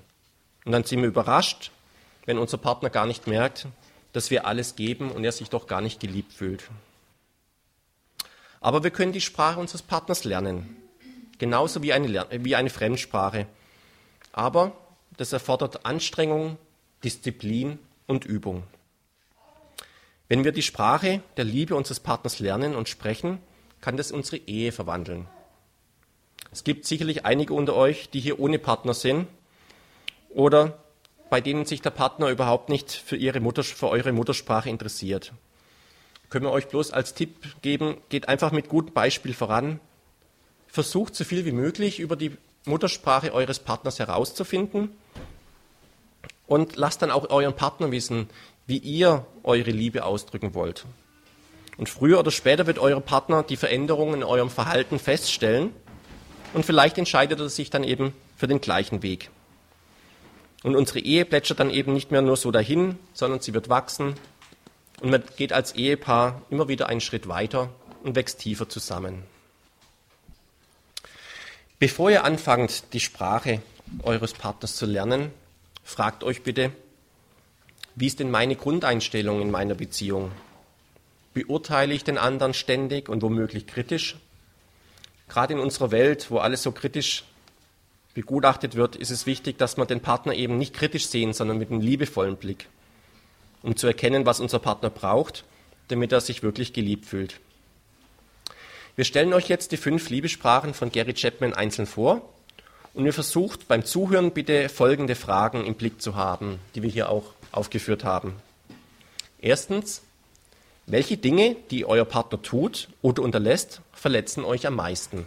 Und 0.63 0.71
dann 0.71 0.85
sind 0.85 1.01
wir 1.01 1.09
überrascht, 1.09 1.71
wenn 2.25 2.37
unser 2.37 2.57
Partner 2.57 2.89
gar 2.89 3.05
nicht 3.05 3.27
merkt, 3.27 3.67
dass 4.13 4.31
wir 4.31 4.45
alles 4.45 4.75
geben 4.75 5.11
und 5.11 5.23
er 5.23 5.31
sich 5.31 5.49
doch 5.49 5.67
gar 5.67 5.81
nicht 5.81 5.99
geliebt 5.99 6.33
fühlt. 6.33 6.63
Aber 8.59 8.83
wir 8.83 8.91
können 8.91 9.13
die 9.13 9.21
Sprache 9.21 9.59
unseres 9.59 9.81
Partners 9.81 10.23
lernen, 10.23 10.75
genauso 11.39 11.81
wie 11.81 11.93
eine, 11.93 12.27
wie 12.31 12.55
eine 12.55 12.69
Fremdsprache. 12.69 13.47
Aber 14.31 14.73
das 15.17 15.33
erfordert 15.33 15.85
Anstrengung, 15.85 16.57
Disziplin 17.03 17.79
und 18.07 18.25
Übung. 18.25 18.63
Wenn 20.27 20.43
wir 20.43 20.51
die 20.51 20.61
Sprache 20.61 21.21
der 21.37 21.43
Liebe 21.43 21.75
unseres 21.75 21.99
Partners 21.99 22.39
lernen 22.39 22.75
und 22.75 22.87
sprechen, 22.87 23.39
kann 23.81 23.97
das 23.97 24.11
unsere 24.11 24.37
Ehe 24.37 24.71
verwandeln. 24.71 25.27
Es 26.51 26.63
gibt 26.63 26.85
sicherlich 26.85 27.25
einige 27.25 27.53
unter 27.53 27.75
euch, 27.75 28.09
die 28.09 28.19
hier 28.19 28.39
ohne 28.39 28.59
Partner 28.59 28.93
sind 28.93 29.27
oder 30.29 30.80
bei 31.31 31.39
denen 31.39 31.63
sich 31.65 31.81
der 31.81 31.91
Partner 31.91 32.27
überhaupt 32.27 32.67
nicht 32.67 32.91
für, 32.91 33.15
ihre 33.15 33.39
Mutter, 33.39 33.63
für 33.63 33.87
eure 33.87 34.11
Muttersprache 34.11 34.69
interessiert. 34.69 35.31
Können 36.29 36.43
wir 36.43 36.51
euch 36.51 36.67
bloß 36.67 36.91
als 36.91 37.13
Tipp 37.13 37.61
geben, 37.61 37.95
geht 38.09 38.27
einfach 38.27 38.51
mit 38.51 38.67
gutem 38.67 38.93
Beispiel 38.93 39.33
voran. 39.33 39.79
Versucht 40.67 41.15
so 41.15 41.23
viel 41.23 41.45
wie 41.45 41.53
möglich 41.53 42.01
über 42.01 42.17
die 42.17 42.35
Muttersprache 42.65 43.33
eures 43.33 43.59
Partners 43.59 43.97
herauszufinden 43.97 44.89
und 46.47 46.75
lasst 46.75 47.01
dann 47.01 47.11
auch 47.11 47.29
euren 47.29 47.55
Partner 47.55 47.91
wissen, 47.91 48.29
wie 48.67 48.79
ihr 48.79 49.25
eure 49.43 49.71
Liebe 49.71 50.03
ausdrücken 50.03 50.53
wollt. 50.53 50.85
Und 51.77 51.87
früher 51.87 52.19
oder 52.19 52.31
später 52.31 52.67
wird 52.67 52.77
euer 52.77 52.99
Partner 52.99 53.41
die 53.41 53.55
Veränderungen 53.55 54.15
in 54.15 54.23
eurem 54.25 54.49
Verhalten 54.49 54.99
feststellen 54.99 55.71
und 56.53 56.65
vielleicht 56.65 56.97
entscheidet 56.97 57.39
er 57.39 57.47
sich 57.47 57.69
dann 57.69 57.85
eben 57.85 58.13
für 58.35 58.47
den 58.47 58.59
gleichen 58.59 59.01
Weg. 59.01 59.29
Und 60.63 60.75
unsere 60.75 60.99
Ehe 60.99 61.25
plätschert 61.25 61.59
dann 61.59 61.71
eben 61.71 61.93
nicht 61.93 62.11
mehr 62.11 62.21
nur 62.21 62.37
so 62.37 62.51
dahin, 62.51 62.97
sondern 63.13 63.39
sie 63.39 63.53
wird 63.53 63.69
wachsen. 63.69 64.15
Und 65.01 65.09
man 65.09 65.23
geht 65.35 65.53
als 65.53 65.73
Ehepaar 65.73 66.41
immer 66.49 66.67
wieder 66.67 66.87
einen 66.87 67.01
Schritt 67.01 67.27
weiter 67.27 67.69
und 68.03 68.15
wächst 68.15 68.39
tiefer 68.39 68.69
zusammen. 68.69 69.23
Bevor 71.79 72.11
ihr 72.11 72.23
anfangt, 72.23 72.93
die 72.93 72.99
Sprache 72.99 73.61
eures 74.03 74.33
Partners 74.33 74.75
zu 74.75 74.85
lernen, 74.85 75.31
fragt 75.83 76.23
euch 76.23 76.43
bitte, 76.43 76.71
wie 77.95 78.05
ist 78.07 78.19
denn 78.19 78.29
meine 78.29 78.55
Grundeinstellung 78.55 79.41
in 79.41 79.49
meiner 79.49 79.73
Beziehung? 79.73 80.31
Beurteile 81.33 81.93
ich 81.93 82.03
den 82.03 82.19
anderen 82.19 82.53
ständig 82.53 83.09
und 83.09 83.23
womöglich 83.23 83.65
kritisch? 83.65 84.17
Gerade 85.27 85.53
in 85.53 85.59
unserer 85.59 85.91
Welt, 85.91 86.29
wo 86.29 86.37
alles 86.37 86.61
so 86.61 86.71
kritisch 86.71 87.23
begutachtet 88.13 88.75
wird, 88.75 88.95
ist 88.95 89.09
es 89.09 89.25
wichtig, 89.25 89.57
dass 89.57 89.77
wir 89.77 89.85
den 89.85 90.01
Partner 90.01 90.33
eben 90.33 90.57
nicht 90.57 90.73
kritisch 90.73 91.07
sehen, 91.07 91.33
sondern 91.33 91.57
mit 91.57 91.71
einem 91.71 91.81
liebevollen 91.81 92.37
Blick, 92.37 92.67
um 93.61 93.75
zu 93.75 93.87
erkennen, 93.87 94.25
was 94.25 94.39
unser 94.39 94.59
Partner 94.59 94.89
braucht, 94.89 95.43
damit 95.87 96.11
er 96.11 96.21
sich 96.21 96.43
wirklich 96.43 96.73
geliebt 96.73 97.05
fühlt. 97.05 97.39
Wir 98.95 99.05
stellen 99.05 99.33
euch 99.33 99.47
jetzt 99.47 99.71
die 99.71 99.77
fünf 99.77 100.09
Liebesprachen 100.09 100.73
von 100.73 100.91
Gary 100.91 101.13
Chapman 101.13 101.53
einzeln 101.53 101.85
vor 101.85 102.21
und 102.93 103.05
ihr 103.05 103.13
versucht 103.13 103.67
beim 103.67 103.85
Zuhören 103.85 104.31
bitte 104.31 104.67
folgende 104.67 105.15
Fragen 105.15 105.65
im 105.65 105.75
Blick 105.75 106.01
zu 106.01 106.15
haben, 106.15 106.59
die 106.75 106.83
wir 106.83 106.89
hier 106.89 107.09
auch 107.09 107.33
aufgeführt 107.51 108.03
haben. 108.03 108.35
Erstens, 109.39 110.01
welche 110.87 111.17
Dinge, 111.17 111.55
die 111.71 111.85
euer 111.85 112.05
Partner 112.05 112.41
tut 112.41 112.89
oder 113.01 113.23
unterlässt, 113.23 113.81
verletzen 113.93 114.43
euch 114.43 114.67
am 114.67 114.75
meisten? 114.75 115.25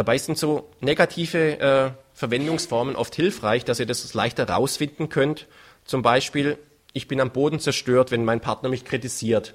Dabei 0.00 0.16
sind 0.16 0.38
so 0.38 0.66
negative 0.80 1.60
äh, 1.60 1.90
Verwendungsformen 2.14 2.96
oft 2.96 3.14
hilfreich, 3.14 3.66
dass 3.66 3.80
ihr 3.80 3.84
das 3.84 4.14
leichter 4.14 4.48
rausfinden 4.48 5.10
könnt. 5.10 5.46
Zum 5.84 6.00
Beispiel, 6.00 6.56
ich 6.94 7.06
bin 7.06 7.20
am 7.20 7.32
Boden 7.32 7.60
zerstört, 7.60 8.10
wenn 8.10 8.24
mein 8.24 8.40
Partner 8.40 8.70
mich 8.70 8.86
kritisiert. 8.86 9.52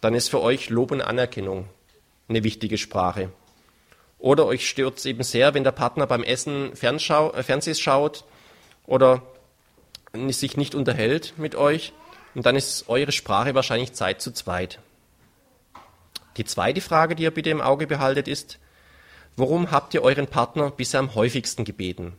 Dann 0.00 0.14
ist 0.14 0.30
für 0.30 0.42
euch 0.42 0.68
Lob 0.68 0.90
und 0.90 1.00
Anerkennung 1.00 1.68
eine 2.28 2.42
wichtige 2.42 2.76
Sprache. 2.76 3.30
Oder 4.18 4.46
euch 4.46 4.68
stört 4.68 4.98
es 4.98 5.06
eben 5.06 5.22
sehr, 5.22 5.54
wenn 5.54 5.62
der 5.62 5.70
Partner 5.70 6.08
beim 6.08 6.24
Essen 6.24 6.74
Fernschau 6.74 7.32
äh, 7.34 7.44
Fernseh 7.44 7.76
schaut 7.76 8.24
oder 8.84 9.22
sich 10.12 10.56
nicht 10.56 10.74
unterhält 10.74 11.34
mit 11.36 11.54
euch. 11.54 11.92
Und 12.34 12.46
dann 12.46 12.56
ist 12.56 12.88
eure 12.88 13.12
Sprache 13.12 13.54
wahrscheinlich 13.54 13.92
Zeit 13.92 14.22
zu 14.22 14.32
zweit. 14.32 14.80
Die 16.36 16.44
zweite 16.44 16.80
Frage, 16.80 17.14
die 17.14 17.22
ihr 17.22 17.30
bitte 17.30 17.50
im 17.50 17.60
Auge 17.60 17.86
behaltet, 17.86 18.26
ist, 18.26 18.58
Worum 19.38 19.70
habt 19.70 19.94
ihr 19.94 20.02
euren 20.02 20.26
Partner 20.26 20.72
bisher 20.72 20.98
am 20.98 21.14
häufigsten 21.14 21.62
gebeten? 21.62 22.14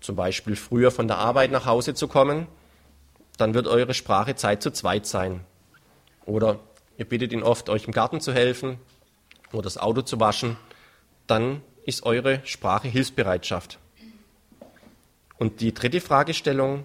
Zum 0.00 0.16
Beispiel 0.16 0.56
früher 0.56 0.90
von 0.90 1.06
der 1.06 1.18
Arbeit 1.18 1.50
nach 1.50 1.66
Hause 1.66 1.92
zu 1.92 2.08
kommen, 2.08 2.46
dann 3.36 3.52
wird 3.52 3.66
eure 3.66 3.92
Sprache 3.92 4.34
Zeit 4.34 4.62
zu 4.62 4.70
zweit 4.72 5.04
sein. 5.04 5.44
Oder 6.24 6.58
ihr 6.96 7.04
bittet 7.04 7.34
ihn 7.34 7.42
oft, 7.42 7.68
euch 7.68 7.84
im 7.84 7.92
Garten 7.92 8.22
zu 8.22 8.32
helfen 8.32 8.78
oder 9.52 9.64
das 9.64 9.76
Auto 9.76 10.00
zu 10.00 10.18
waschen, 10.20 10.56
dann 11.26 11.60
ist 11.84 12.06
eure 12.06 12.40
Sprache 12.46 12.88
Hilfsbereitschaft. 12.88 13.78
Und 15.36 15.60
die 15.60 15.74
dritte 15.74 16.00
Fragestellung, 16.00 16.84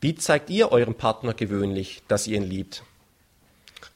wie 0.00 0.16
zeigt 0.16 0.50
ihr 0.50 0.72
eurem 0.72 0.96
Partner 0.96 1.32
gewöhnlich, 1.32 2.02
dass 2.08 2.26
ihr 2.26 2.38
ihn 2.38 2.42
liebt? 2.42 2.82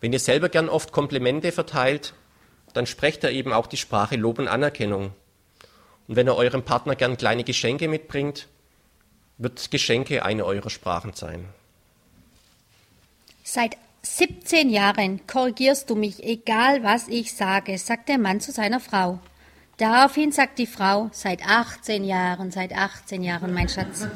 Wenn 0.00 0.12
ihr 0.12 0.20
selber 0.20 0.48
gern 0.48 0.68
oft 0.68 0.92
Komplimente 0.92 1.50
verteilt, 1.50 2.14
dann 2.74 2.86
sprecht 2.86 3.24
er 3.24 3.32
eben 3.32 3.52
auch 3.52 3.66
die 3.66 3.76
Sprache 3.76 4.16
Lob 4.16 4.38
und 4.38 4.48
Anerkennung. 4.48 5.12
Und 6.06 6.16
wenn 6.16 6.26
er 6.26 6.36
eurem 6.36 6.62
Partner 6.62 6.96
gern 6.96 7.16
kleine 7.16 7.44
Geschenke 7.44 7.88
mitbringt, 7.88 8.48
wird 9.36 9.70
Geschenke 9.70 10.24
eine 10.24 10.44
eurer 10.44 10.70
Sprachen 10.70 11.12
sein. 11.12 11.46
Seid 13.44 13.76
17 14.02 14.70
Jahren 14.70 15.26
korrigierst 15.26 15.90
du 15.90 15.94
mich, 15.94 16.22
egal 16.24 16.82
was 16.82 17.08
ich 17.08 17.34
sage, 17.34 17.78
sagt 17.78 18.08
der 18.08 18.18
Mann 18.18 18.40
zu 18.40 18.52
seiner 18.52 18.80
Frau. 18.80 19.18
Daraufhin 19.76 20.32
sagt 20.32 20.58
die 20.58 20.66
Frau, 20.66 21.08
seit 21.12 21.46
18 21.46 22.04
Jahren, 22.04 22.50
seit 22.50 22.74
18 22.74 23.22
Jahren, 23.22 23.54
mein 23.54 23.68
Schatz. 23.68 24.08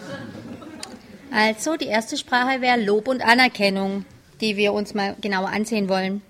Also, 1.31 1.77
die 1.77 1.87
erste 1.87 2.17
Sprache 2.17 2.61
wäre 2.61 2.81
Lob 2.81 3.07
und 3.07 3.23
Anerkennung, 3.23 4.05
die 4.41 4.57
wir 4.57 4.73
uns 4.73 4.93
mal 4.93 5.17
genauer 5.21 5.51
ansehen 5.51 5.89
wollen. 5.89 6.21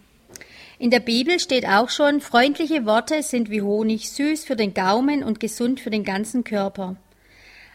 In 0.83 0.91
der 0.91 0.99
Bibel 0.99 1.39
steht 1.39 1.65
auch 1.65 1.91
schon, 1.91 2.21
freundliche 2.21 2.85
Worte 2.85 3.23
sind 3.23 3.51
wie 3.51 3.63
Honig, 3.63 4.11
süß 4.11 4.45
für 4.45 4.57
den 4.57 4.75
Gaumen 4.75 5.23
und 5.23 5.39
gesund 5.39 5.79
für 5.79 5.91
den 5.91 6.03
ganzen 6.03 6.43
Körper. 6.43 6.97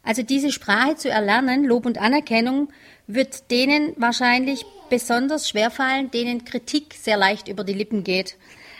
Also 0.03 0.23
diese 0.23 0.51
Sprache 0.51 0.95
zu 0.95 1.09
erlernen, 1.09 1.63
Lob 1.63 1.85
und 1.85 1.99
Anerkennung, 1.99 2.67
wird 3.07 3.49
denen 3.49 3.93
wahrscheinlich 3.95 4.65
besonders 4.89 5.47
schwerfallen, 5.47 6.11
denen 6.11 6.43
Kritik 6.43 6.95
sehr 6.95 7.15
leicht 7.15 7.47
über 7.47 7.63
die 7.63 7.75
Lippen 7.75 8.03
geht. 8.03 8.35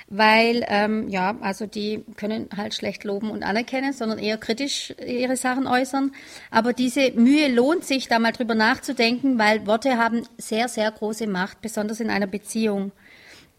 Weil, 0.10 0.66
ähm, 0.68 1.08
ja, 1.08 1.38
also 1.40 1.66
die 1.66 2.04
können 2.18 2.50
halt 2.58 2.74
schlecht 2.74 3.06
loben 3.06 3.32
und 3.32 3.44
anerkennen, 3.44 3.94
sondern 3.94 4.20
eher 4.20 4.38
kritisch 4.38 4.94
ihre 5.06 5.38
Sachen 5.38 5.68
äußern. 5.68 6.12
Aber 6.52 6.74
diese 6.74 7.12
Mühe 7.12 7.48
lohnt 7.48 7.86
sich, 7.86 8.10
da 8.10 8.20
mal 8.20 8.34
drüber 8.34 8.56
nachzudenken, 8.56 9.40
weil 9.40 9.66
Worte 9.66 9.98
haben 9.98 10.24
sehr, 10.38 10.68
sehr 10.68 10.92
große 10.92 11.28
Macht, 11.28 11.62
besonders 11.62 12.02
in 12.02 12.10
einer 12.10 12.28
Beziehung. 12.28 12.92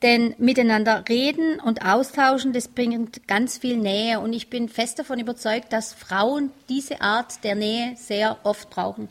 Denn 0.02 0.34
miteinander 0.38 1.04
reden 1.08 1.58
und 1.58 1.84
austauschen, 1.84 2.52
das 2.52 2.68
bringt 2.68 3.26
ganz 3.26 3.58
viel 3.58 3.76
Nähe. 3.76 4.20
Und 4.20 4.32
ich 4.32 4.48
bin 4.48 4.68
fest 4.68 4.98
davon 5.00 5.18
überzeugt, 5.18 5.72
dass 5.72 5.92
Frauen 5.92 6.50
diese 6.68 7.00
Art 7.00 7.42
der 7.42 7.56
Nähe 7.56 7.96
sehr 7.96 8.38
oft 8.44 8.70
brauchen. 8.70 9.08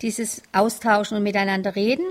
Dieses 0.00 0.42
Austauschen 0.52 1.16
und 1.16 1.24
miteinander 1.24 1.74
reden. 1.74 2.06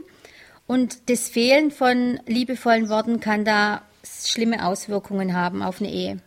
Und 0.66 1.10
das 1.10 1.30
Fehlen 1.30 1.72
von 1.72 2.20
liebevollen 2.26 2.90
Worten 2.90 3.22
kann 3.22 3.46
da 3.46 3.82
schlimme 4.04 4.66
Auswirkungen 4.66 5.34
haben 5.34 5.64
auf 5.64 5.80
eine 5.80 5.92
Ehe. 5.92 6.20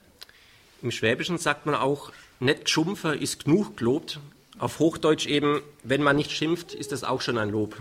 Im 0.82 0.90
Schwäbischen 0.90 1.36
sagt 1.36 1.66
man 1.66 1.74
auch, 1.74 2.12
nicht 2.38 2.70
schumpfe 2.70 3.14
ist 3.14 3.44
genug 3.44 3.76
gelobt. 3.76 4.18
Auf 4.58 4.78
Hochdeutsch 4.78 5.26
eben, 5.26 5.60
wenn 5.84 6.02
man 6.02 6.16
nicht 6.16 6.30
schimpft, 6.30 6.74
ist 6.74 6.92
das 6.92 7.04
auch 7.04 7.20
schon 7.20 7.36
ein 7.36 7.50
Lob. 7.50 7.76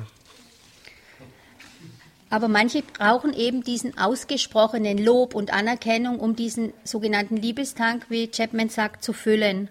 Aber 2.29 2.47
manche 2.47 2.83
brauchen 2.83 3.33
eben 3.33 3.63
diesen 3.63 3.97
ausgesprochenen 3.97 4.97
Lob 4.97 5.33
und 5.33 5.51
Anerkennung, 5.51 6.19
um 6.19 6.35
diesen 6.35 6.73
sogenannten 6.83 7.37
Liebestank, 7.37 8.05
wie 8.09 8.29
Chapman 8.29 8.69
sagt, 8.69 9.03
zu 9.03 9.13
füllen. 9.13 9.69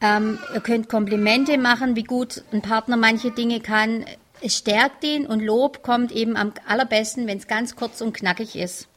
Ähm, 0.00 0.38
ihr 0.54 0.60
könnt 0.60 0.88
Komplimente 0.88 1.58
machen, 1.58 1.96
wie 1.96 2.04
gut 2.04 2.42
ein 2.52 2.62
Partner 2.62 2.96
manche 2.96 3.30
Dinge 3.30 3.60
kann. 3.60 4.04
Es 4.40 4.58
stärkt 4.58 5.04
ihn 5.04 5.26
und 5.26 5.40
Lob 5.40 5.82
kommt 5.82 6.12
eben 6.12 6.36
am 6.36 6.52
allerbesten, 6.66 7.26
wenn 7.26 7.38
es 7.38 7.46
ganz 7.46 7.76
kurz 7.76 8.00
und 8.00 8.12
knackig 8.12 8.56
ist. 8.56 8.88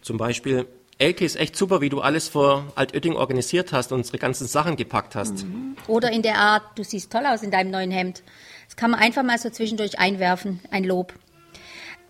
Zum 0.00 0.16
Beispiel, 0.16 0.66
Elke 0.98 1.24
ist 1.24 1.36
echt 1.36 1.54
super, 1.54 1.80
wie 1.80 1.90
du 1.90 2.00
alles 2.00 2.28
vor 2.28 2.72
Altötting 2.74 3.14
organisiert 3.14 3.72
hast 3.72 3.92
und 3.92 3.98
unsere 3.98 4.18
ganzen 4.18 4.46
Sachen 4.46 4.76
gepackt 4.76 5.14
hast. 5.14 5.44
Mhm. 5.44 5.76
Oder 5.86 6.10
in 6.10 6.22
der 6.22 6.38
Art, 6.38 6.62
du 6.76 6.82
siehst 6.82 7.12
toll 7.12 7.26
aus 7.26 7.42
in 7.42 7.50
deinem 7.50 7.70
neuen 7.70 7.90
Hemd. 7.90 8.22
Das 8.68 8.76
kann 8.76 8.90
man 8.90 9.00
einfach 9.00 9.22
mal 9.22 9.38
so 9.38 9.48
zwischendurch 9.50 9.98
einwerfen, 9.98 10.60
ein 10.70 10.84
Lob. 10.84 11.14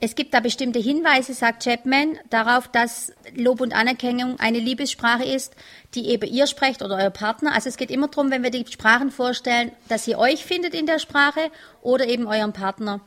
Es 0.01 0.15
gibt 0.15 0.35
da 0.35 0.41
bestimmte 0.41 0.79
Hinweise, 0.79 1.35
sagt 1.35 1.65
Chapman, 1.65 2.19
darauf, 2.31 2.69
dass 2.69 3.13
Lob 3.35 3.61
und 3.61 3.75
Anerkennung 3.75 4.39
eine 4.39 4.59
Liebessprache 4.59 5.25
ist, 5.25 5.55
die 5.95 6.09
eben 6.09 6.31
ihr 6.31 6.47
sprecht 6.47 6.83
oder 6.83 6.97
euer 6.97 7.11
Partner. 7.11 7.53
Also 7.53 7.69
es 7.69 7.77
geht 7.77 7.91
immer 7.91 8.07
darum, 8.07 8.31
wenn 8.31 8.45
wir 8.45 8.51
die 8.51 8.65
Sprachen 8.71 9.11
vorstellen, 9.11 9.73
dass 9.89 10.07
ihr 10.07 10.19
euch 10.19 10.45
findet 10.45 10.75
in 10.75 10.87
der 10.87 11.01
Sprache 11.01 11.51
oder 11.83 12.07
eben 12.07 12.29
euren 12.29 12.53
Partner. 12.53 13.01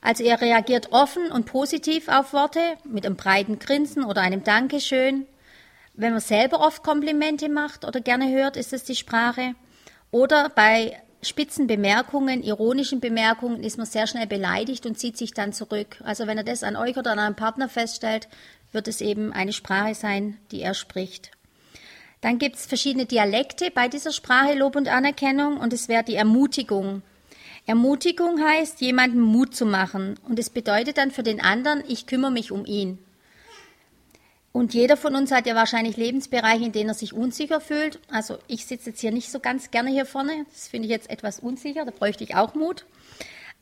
Also 0.00 0.24
er 0.24 0.40
reagiert 0.40 0.92
offen 0.92 1.30
und 1.30 1.44
positiv 1.46 2.08
auf 2.08 2.32
Worte 2.32 2.60
mit 2.84 3.04
einem 3.04 3.16
breiten 3.16 3.58
Grinsen 3.58 4.04
oder 4.04 4.22
einem 4.22 4.44
Dankeschön. 4.44 5.26
Wenn 5.92 6.12
man 6.12 6.20
selber 6.20 6.60
oft 6.60 6.82
Komplimente 6.82 7.48
macht 7.48 7.84
oder 7.84 8.00
gerne 8.00 8.30
hört, 8.30 8.56
ist 8.56 8.72
es 8.72 8.84
die 8.84 8.94
Sprache. 8.94 9.54
Oder 10.10 10.48
bei 10.48 11.02
spitzen 11.22 11.66
Bemerkungen, 11.66 12.42
ironischen 12.42 13.00
Bemerkungen 13.00 13.62
ist 13.62 13.76
man 13.76 13.86
sehr 13.86 14.06
schnell 14.06 14.26
beleidigt 14.26 14.86
und 14.86 14.98
zieht 14.98 15.16
sich 15.16 15.32
dann 15.32 15.52
zurück. 15.52 16.00
Also 16.04 16.26
wenn 16.26 16.38
er 16.38 16.44
das 16.44 16.62
an 16.62 16.76
euch 16.76 16.96
oder 16.96 17.12
an 17.12 17.18
einem 17.18 17.34
Partner 17.34 17.68
feststellt, 17.68 18.28
wird 18.72 18.88
es 18.88 19.00
eben 19.00 19.32
eine 19.32 19.52
Sprache 19.52 19.94
sein, 19.94 20.38
die 20.50 20.60
er 20.60 20.74
spricht. 20.74 21.30
Dann 22.20 22.38
gibt 22.38 22.56
es 22.56 22.66
verschiedene 22.66 23.06
Dialekte 23.06 23.70
bei 23.70 23.88
dieser 23.88 24.12
Sprache 24.12 24.54
Lob 24.54 24.76
und 24.76 24.88
Anerkennung 24.88 25.58
und 25.58 25.72
es 25.72 25.88
wäre 25.88 26.04
die 26.04 26.16
Ermutigung. 26.16 27.02
Ermutigung 27.66 28.42
heißt, 28.42 28.80
jemandem 28.80 29.20
Mut 29.20 29.54
zu 29.54 29.66
machen 29.66 30.18
und 30.28 30.38
es 30.38 30.50
bedeutet 30.50 30.98
dann 30.98 31.10
für 31.10 31.22
den 31.22 31.40
anderen, 31.40 31.82
ich 31.86 32.06
kümmere 32.06 32.30
mich 32.30 32.50
um 32.50 32.64
ihn. 32.64 32.98
Und 34.58 34.74
jeder 34.74 34.96
von 34.96 35.14
uns 35.14 35.30
hat 35.30 35.46
ja 35.46 35.54
wahrscheinlich 35.54 35.96
Lebensbereiche, 35.96 36.64
in 36.64 36.72
denen 36.72 36.90
er 36.90 36.94
sich 36.94 37.12
unsicher 37.12 37.60
fühlt. 37.60 38.00
Also 38.10 38.38
ich 38.48 38.66
sitze 38.66 38.90
jetzt 38.90 39.00
hier 39.00 39.12
nicht 39.12 39.30
so 39.30 39.38
ganz 39.38 39.70
gerne 39.70 39.88
hier 39.88 40.04
vorne. 40.04 40.46
Das 40.52 40.66
finde 40.66 40.86
ich 40.86 40.90
jetzt 40.90 41.10
etwas 41.10 41.38
unsicher. 41.38 41.84
Da 41.84 41.92
bräuchte 41.92 42.24
ich 42.24 42.34
auch 42.34 42.56
Mut. 42.56 42.84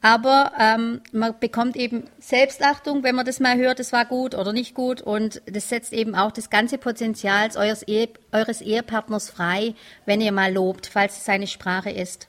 Aber 0.00 0.52
ähm, 0.58 1.02
man 1.12 1.38
bekommt 1.38 1.76
eben 1.76 2.04
Selbstachtung, 2.18 3.02
wenn 3.02 3.14
man 3.14 3.26
das 3.26 3.40
mal 3.40 3.58
hört, 3.58 3.78
das 3.78 3.92
war 3.92 4.06
gut 4.06 4.34
oder 4.34 4.54
nicht 4.54 4.74
gut. 4.74 5.02
Und 5.02 5.42
das 5.44 5.68
setzt 5.68 5.92
eben 5.92 6.14
auch 6.14 6.32
das 6.32 6.48
ganze 6.48 6.78
Potenzial 6.78 7.50
eures, 7.56 7.82
Ehe, 7.82 8.08
eures 8.32 8.62
Ehepartners 8.62 9.28
frei, 9.28 9.74
wenn 10.06 10.22
ihr 10.22 10.32
mal 10.32 10.50
lobt, 10.50 10.86
falls 10.86 11.18
es 11.18 11.26
seine 11.26 11.46
Sprache 11.46 11.90
ist. 11.90 12.26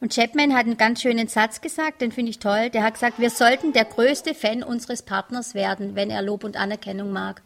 Und 0.00 0.12
Chapman 0.12 0.56
hat 0.56 0.66
einen 0.66 0.78
ganz 0.78 1.00
schönen 1.00 1.28
Satz 1.28 1.60
gesagt, 1.60 2.00
den 2.00 2.10
finde 2.10 2.30
ich 2.30 2.40
toll. 2.40 2.70
Der 2.70 2.82
hat 2.82 2.94
gesagt, 2.94 3.20
wir 3.20 3.30
sollten 3.30 3.72
der 3.72 3.84
größte 3.84 4.34
Fan 4.34 4.64
unseres 4.64 5.02
Partners 5.02 5.54
werden, 5.54 5.94
wenn 5.94 6.10
er 6.10 6.22
Lob 6.22 6.42
und 6.42 6.56
Anerkennung 6.56 7.12
mag. 7.12 7.42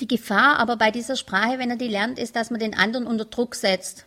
Die 0.00 0.06
Gefahr 0.06 0.58
aber 0.58 0.76
bei 0.76 0.90
dieser 0.90 1.16
Sprache, 1.16 1.58
wenn 1.58 1.70
er 1.70 1.76
die 1.76 1.88
lernt, 1.88 2.18
ist, 2.18 2.36
dass 2.36 2.50
man 2.50 2.60
den 2.60 2.74
anderen 2.74 3.06
unter 3.06 3.24
Druck 3.24 3.54
setzt 3.54 4.06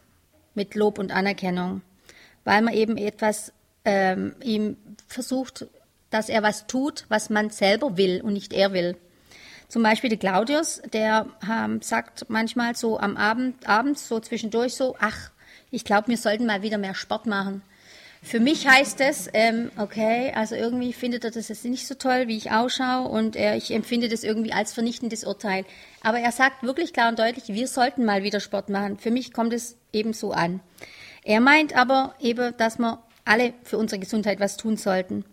mit 0.54 0.76
Lob 0.76 1.00
und 1.00 1.12
Anerkennung, 1.12 1.82
weil 2.44 2.62
man 2.62 2.74
eben 2.74 2.98
etwas 2.98 3.52
ähm, 3.84 4.36
ihm 4.42 4.78
versucht, 5.08 5.68
dass 6.10 6.30
er 6.30 6.44
was 6.44 6.68
tut, 6.68 7.06
was 7.10 7.30
man 7.30 7.50
selber 7.50 7.98
will 7.98 8.22
und 8.22 8.34
nicht 8.34 8.54
er 8.54 8.74
will. 8.74 8.98
Zum 9.68 9.84
Beispiel 9.84 10.10
der 10.10 10.20
Claudius, 10.20 10.82
der 10.92 11.28
ähm, 11.50 11.82
sagt 11.82 12.30
manchmal 12.30 12.76
so 12.76 13.00
am 13.00 13.16
Abend, 13.16 13.68
abends 13.68 14.08
so 14.08 14.20
zwischendurch 14.20 14.76
so, 14.76 14.96
ach, 15.00 15.32
ich 15.72 15.86
glaube, 15.86 16.10
wir 16.10 16.18
sollten 16.18 16.46
mal 16.46 16.62
wieder 16.62 16.78
mehr 16.78 16.94
Sport 16.94 17.26
machen. 17.26 17.62
Für 18.24 18.40
mich 18.40 18.68
heißt 18.68 19.02
es, 19.02 19.30
ähm, 19.34 19.72
okay, 19.78 20.32
also 20.36 20.56
irgendwie 20.56 20.94
findet 20.94 21.26
er 21.26 21.32
das 21.32 21.50
jetzt 21.50 21.66
nicht 21.66 21.88
so 21.88 21.96
toll, 21.96 22.28
wie 22.28 22.38
ich 22.38 22.52
ausschaue 22.52 23.10
und 23.10 23.36
äh, 23.36 23.58
ich 23.58 23.72
empfinde 23.72 24.10
das 24.10 24.24
irgendwie 24.24 24.54
als 24.54 24.74
vernichtendes 24.74 25.24
Urteil. 25.24 25.66
Aber 26.02 26.20
er 26.20 26.32
sagt 26.32 26.62
wirklich 26.64 26.94
klar 26.94 27.10
und 27.10 27.18
deutlich, 27.18 27.48
wir 27.48 27.68
sollten 27.68 28.06
mal 28.06 28.22
wieder 28.24 28.40
Sport 28.40 28.70
machen. 28.70 29.00
Für 29.00 29.10
mich 29.10 29.34
kommt 29.34 29.54
es 29.54 29.76
eben 29.92 30.14
so 30.14 30.32
an. 30.32 30.60
Er 31.24 31.42
meint 31.42 31.76
aber 31.76 32.14
eben, 32.20 32.56
dass 32.58 32.78
wir 32.78 33.04
alle 33.26 33.54
für 33.64 33.78
unsere 33.78 34.00
Gesundheit 34.00 34.40
was 34.40 34.56
tun 34.56 34.78
sollten. 34.78 35.26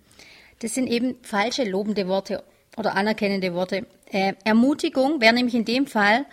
Das 0.61 0.75
sind 0.75 0.89
eben 0.89 1.17
falsche 1.23 1.65
lobende 1.65 2.09
Worte 2.09 2.43
oder 2.77 2.97
anerkennende 2.97 3.55
Worte. 3.55 3.87
Äh, 4.11 4.33
Ermutigung 4.45 5.21
wäre 5.21 5.35
nämlich 5.35 5.55
in 5.55 5.67
dem 5.67 5.87
Fall, 5.87 6.25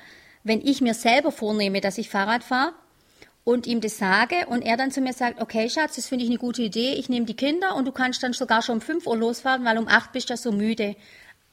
wenn 0.43 0.61
ich 0.61 0.79
mir 0.79 0.93
selber 0.93 1.31
vornehme, 1.31 1.81
dass 1.81 1.97
ich 1.97 2.09
Fahrrad 2.09 2.43
fahre, 2.43 2.73
und 3.45 3.67
ihm 3.67 3.79
das 3.79 3.97
sage 3.99 4.47
und 4.47 4.63
er 4.63 4.75
dann 4.75 4.91
zu 4.91 4.99
mir 4.99 5.13
sagt, 5.13 5.39
okay 5.39 5.69
Schatz, 5.69 5.95
das 5.95 6.07
finde 6.07 6.25
ich 6.25 6.31
eine 6.31 6.39
gute 6.39 6.63
Idee, 6.63 6.95
ich 6.95 7.07
nehme 7.09 7.27
die 7.27 7.35
Kinder 7.35 7.75
und 7.75 7.85
du 7.85 7.91
kannst 7.91 8.21
dann 8.23 8.33
sogar 8.33 8.61
schon 8.61 8.77
um 8.77 8.81
5 8.81 9.07
Uhr 9.07 9.15
losfahren, 9.15 9.63
weil 9.63 9.77
um 9.77 9.87
8 9.87 10.11
bist 10.11 10.29
du 10.29 10.35
so 10.35 10.51
müde. 10.51 10.95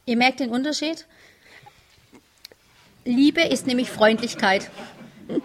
Ihr 0.07 0.16
merkt 0.16 0.40
den 0.40 0.50
Unterschied? 0.50 1.07
Liebe 3.05 3.42
ist 3.42 3.66
nämlich 3.66 3.90
Freundlichkeit. 3.90 4.70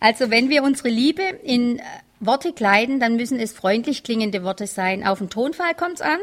also 0.00 0.30
wenn 0.30 0.50
wir 0.50 0.62
unsere 0.62 0.90
Liebe 0.90 1.22
in 1.22 1.80
Worte 2.20 2.52
kleiden, 2.52 3.00
dann 3.00 3.16
müssen 3.16 3.40
es 3.40 3.52
freundlich 3.52 4.02
klingende 4.02 4.44
Worte 4.44 4.66
sein. 4.66 5.06
Auf 5.06 5.18
den 5.18 5.30
Tonfall 5.30 5.74
kommt 5.74 5.94
es 5.94 6.00
an. 6.02 6.18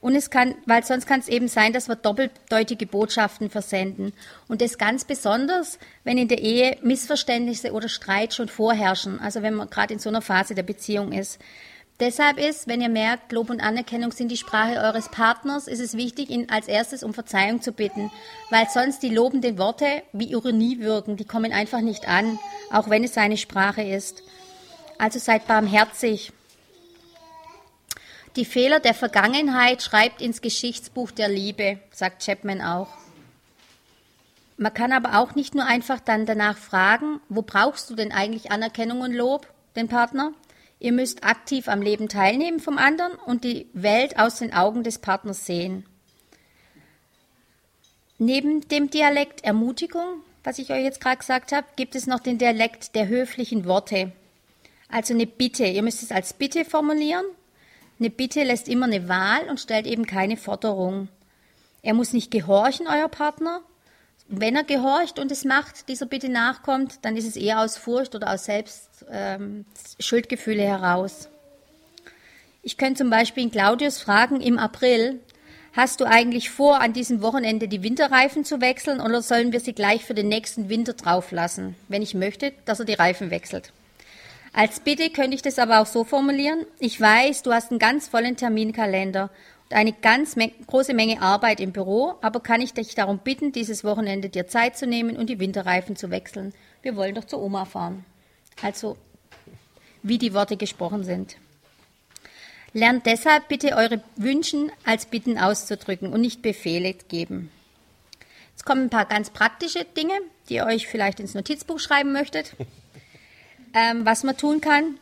Und 0.00 0.14
es 0.14 0.30
kann, 0.30 0.54
weil 0.66 0.84
sonst 0.84 1.06
kann 1.06 1.20
es 1.20 1.28
eben 1.28 1.48
sein, 1.48 1.72
dass 1.72 1.88
wir 1.88 1.96
doppeldeutige 1.96 2.86
Botschaften 2.86 3.50
versenden. 3.50 4.12
Und 4.46 4.60
das 4.60 4.78
ganz 4.78 5.04
besonders, 5.04 5.78
wenn 6.04 6.18
in 6.18 6.28
der 6.28 6.40
Ehe 6.40 6.78
Missverständnisse 6.82 7.72
oder 7.72 7.88
Streit 7.88 8.34
schon 8.34 8.48
vorherrschen. 8.48 9.18
Also 9.20 9.42
wenn 9.42 9.54
man 9.54 9.70
gerade 9.70 9.94
in 9.94 10.00
so 10.00 10.08
einer 10.08 10.22
Phase 10.22 10.54
der 10.54 10.62
Beziehung 10.62 11.12
ist. 11.12 11.38
Deshalb 12.00 12.38
ist, 12.38 12.68
wenn 12.68 12.80
ihr 12.80 12.88
merkt, 12.88 13.32
Lob 13.32 13.50
und 13.50 13.60
Anerkennung 13.60 14.12
sind 14.12 14.30
die 14.30 14.36
Sprache 14.36 14.78
eures 14.78 15.08
Partners, 15.08 15.66
ist 15.66 15.80
es 15.80 15.96
wichtig, 15.96 16.30
ihn 16.30 16.48
als 16.48 16.68
erstes 16.68 17.02
um 17.02 17.12
Verzeihung 17.12 17.60
zu 17.60 17.72
bitten, 17.72 18.12
weil 18.50 18.68
sonst 18.72 19.02
die 19.02 19.08
lobenden 19.08 19.58
Worte 19.58 20.04
wie 20.12 20.30
Ironie 20.30 20.78
wirken, 20.78 21.16
die 21.16 21.24
kommen 21.24 21.52
einfach 21.52 21.80
nicht 21.80 22.06
an, 22.06 22.38
auch 22.70 22.88
wenn 22.88 23.02
es 23.02 23.14
seine 23.14 23.36
Sprache 23.36 23.82
ist. 23.82 24.22
Also 24.96 25.18
seid 25.18 25.48
barmherzig, 25.48 26.32
die 28.38 28.44
Fehler 28.44 28.78
der 28.78 28.94
Vergangenheit 28.94 29.82
schreibt 29.82 30.22
ins 30.22 30.40
Geschichtsbuch 30.40 31.10
der 31.10 31.28
Liebe, 31.28 31.80
sagt 31.90 32.24
Chapman 32.24 32.62
auch. 32.62 32.86
Man 34.56 34.72
kann 34.72 34.92
aber 34.92 35.18
auch 35.18 35.34
nicht 35.34 35.56
nur 35.56 35.66
einfach 35.66 35.98
dann 35.98 36.24
danach 36.24 36.56
fragen, 36.56 37.20
wo 37.28 37.42
brauchst 37.42 37.90
du 37.90 37.96
denn 37.96 38.12
eigentlich 38.12 38.52
Anerkennung 38.52 39.00
und 39.00 39.12
Lob, 39.12 39.52
den 39.74 39.88
Partner? 39.88 40.32
Ihr 40.78 40.92
müsst 40.92 41.24
aktiv 41.24 41.66
am 41.66 41.82
Leben 41.82 42.08
teilnehmen 42.08 42.60
vom 42.60 42.78
anderen 42.78 43.14
und 43.26 43.42
die 43.42 43.66
Welt 43.72 44.20
aus 44.20 44.38
den 44.38 44.54
Augen 44.54 44.84
des 44.84 44.98
Partners 44.98 45.44
sehen. 45.44 45.84
Neben 48.18 48.68
dem 48.68 48.88
Dialekt 48.88 49.42
Ermutigung, 49.42 50.22
was 50.44 50.60
ich 50.60 50.70
euch 50.70 50.84
jetzt 50.84 51.00
gerade 51.00 51.18
gesagt 51.18 51.50
habe, 51.50 51.66
gibt 51.74 51.96
es 51.96 52.06
noch 52.06 52.20
den 52.20 52.38
Dialekt 52.38 52.94
der 52.94 53.08
höflichen 53.08 53.64
Worte. 53.64 54.12
Also 54.88 55.12
eine 55.12 55.26
Bitte. 55.26 55.64
Ihr 55.66 55.82
müsst 55.82 56.04
es 56.04 56.12
als 56.12 56.34
Bitte 56.34 56.64
formulieren. 56.64 57.24
Eine 57.98 58.10
Bitte 58.10 58.44
lässt 58.44 58.68
immer 58.68 58.86
eine 58.86 59.08
Wahl 59.08 59.48
und 59.48 59.58
stellt 59.58 59.86
eben 59.86 60.06
keine 60.06 60.36
Forderung. 60.36 61.08
Er 61.82 61.94
muss 61.94 62.12
nicht 62.12 62.30
gehorchen, 62.30 62.86
euer 62.86 63.08
Partner. 63.08 63.60
Wenn 64.28 64.56
er 64.56 64.64
gehorcht 64.64 65.18
und 65.18 65.32
es 65.32 65.44
macht, 65.44 65.88
dieser 65.88 66.06
Bitte 66.06 66.28
nachkommt, 66.28 66.98
dann 67.02 67.16
ist 67.16 67.26
es 67.26 67.36
eher 67.36 67.60
aus 67.60 67.76
Furcht 67.76 68.14
oder 68.14 68.32
aus 68.32 68.44
Selbst 68.44 69.06
ähm, 69.10 69.64
heraus. 69.98 71.28
Ich 72.62 72.76
könnte 72.76 72.98
zum 72.98 73.10
Beispiel 73.10 73.44
in 73.44 73.50
Claudius 73.50 74.00
fragen 74.00 74.40
im 74.40 74.58
April, 74.58 75.20
hast 75.72 76.00
du 76.00 76.04
eigentlich 76.04 76.50
vor, 76.50 76.80
an 76.80 76.92
diesem 76.92 77.22
Wochenende 77.22 77.68
die 77.68 77.82
Winterreifen 77.82 78.44
zu 78.44 78.60
wechseln 78.60 79.00
oder 79.00 79.22
sollen 79.22 79.52
wir 79.52 79.60
sie 79.60 79.72
gleich 79.72 80.04
für 80.04 80.14
den 80.14 80.28
nächsten 80.28 80.68
Winter 80.68 80.92
drauf 80.92 81.30
lassen, 81.30 81.74
wenn 81.88 82.02
ich 82.02 82.14
möchte, 82.14 82.52
dass 82.66 82.80
er 82.80 82.84
die 82.84 82.94
Reifen 82.94 83.30
wechselt? 83.30 83.72
Als 84.58 84.80
Bitte 84.80 85.10
könnte 85.10 85.36
ich 85.36 85.42
das 85.42 85.60
aber 85.60 85.78
auch 85.78 85.86
so 85.86 86.02
formulieren. 86.02 86.66
Ich 86.80 87.00
weiß, 87.00 87.42
du 87.42 87.52
hast 87.52 87.70
einen 87.70 87.78
ganz 87.78 88.08
vollen 88.08 88.36
Terminkalender 88.36 89.30
und 89.70 89.76
eine 89.76 89.92
ganz 89.92 90.34
große 90.66 90.94
Menge 90.94 91.22
Arbeit 91.22 91.60
im 91.60 91.70
Büro, 91.70 92.16
aber 92.22 92.40
kann 92.40 92.60
ich 92.60 92.74
dich 92.74 92.96
darum 92.96 93.20
bitten, 93.20 93.52
dieses 93.52 93.84
Wochenende 93.84 94.30
dir 94.30 94.48
Zeit 94.48 94.76
zu 94.76 94.88
nehmen 94.88 95.16
und 95.16 95.30
die 95.30 95.38
Winterreifen 95.38 95.94
zu 95.94 96.10
wechseln? 96.10 96.54
Wir 96.82 96.96
wollen 96.96 97.14
doch 97.14 97.22
zur 97.22 97.40
Oma 97.40 97.66
fahren. 97.66 98.04
Also, 98.60 98.96
wie 100.02 100.18
die 100.18 100.34
Worte 100.34 100.56
gesprochen 100.56 101.04
sind. 101.04 101.36
Lernt 102.72 103.06
deshalb 103.06 103.46
bitte 103.46 103.76
eure 103.76 104.02
Wünschen 104.16 104.72
als 104.84 105.06
Bitten 105.06 105.38
auszudrücken 105.38 106.12
und 106.12 106.20
nicht 106.20 106.42
Befehle 106.42 106.94
geben. 106.94 107.52
Jetzt 108.50 108.64
kommen 108.64 108.86
ein 108.86 108.90
paar 108.90 109.06
ganz 109.06 109.30
praktische 109.30 109.84
Dinge, 109.84 110.14
die 110.48 110.54
ihr 110.54 110.66
euch 110.66 110.88
vielleicht 110.88 111.20
ins 111.20 111.34
Notizbuch 111.34 111.78
schreiben 111.78 112.10
möchtet 112.10 112.56
ähm, 113.74 114.04
was 114.04 114.24
man 114.24 114.36
tun 114.36 114.60
kann. 114.60 114.98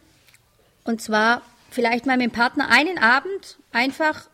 Und 0.84 1.02
zwar 1.02 1.42
vielleicht 1.70 2.06
mal 2.06 2.16
mit 2.16 2.26
dem 2.26 2.32
Partner 2.32 2.68
einen 2.68 2.98
Abend 2.98 3.58
einfach 3.72 4.28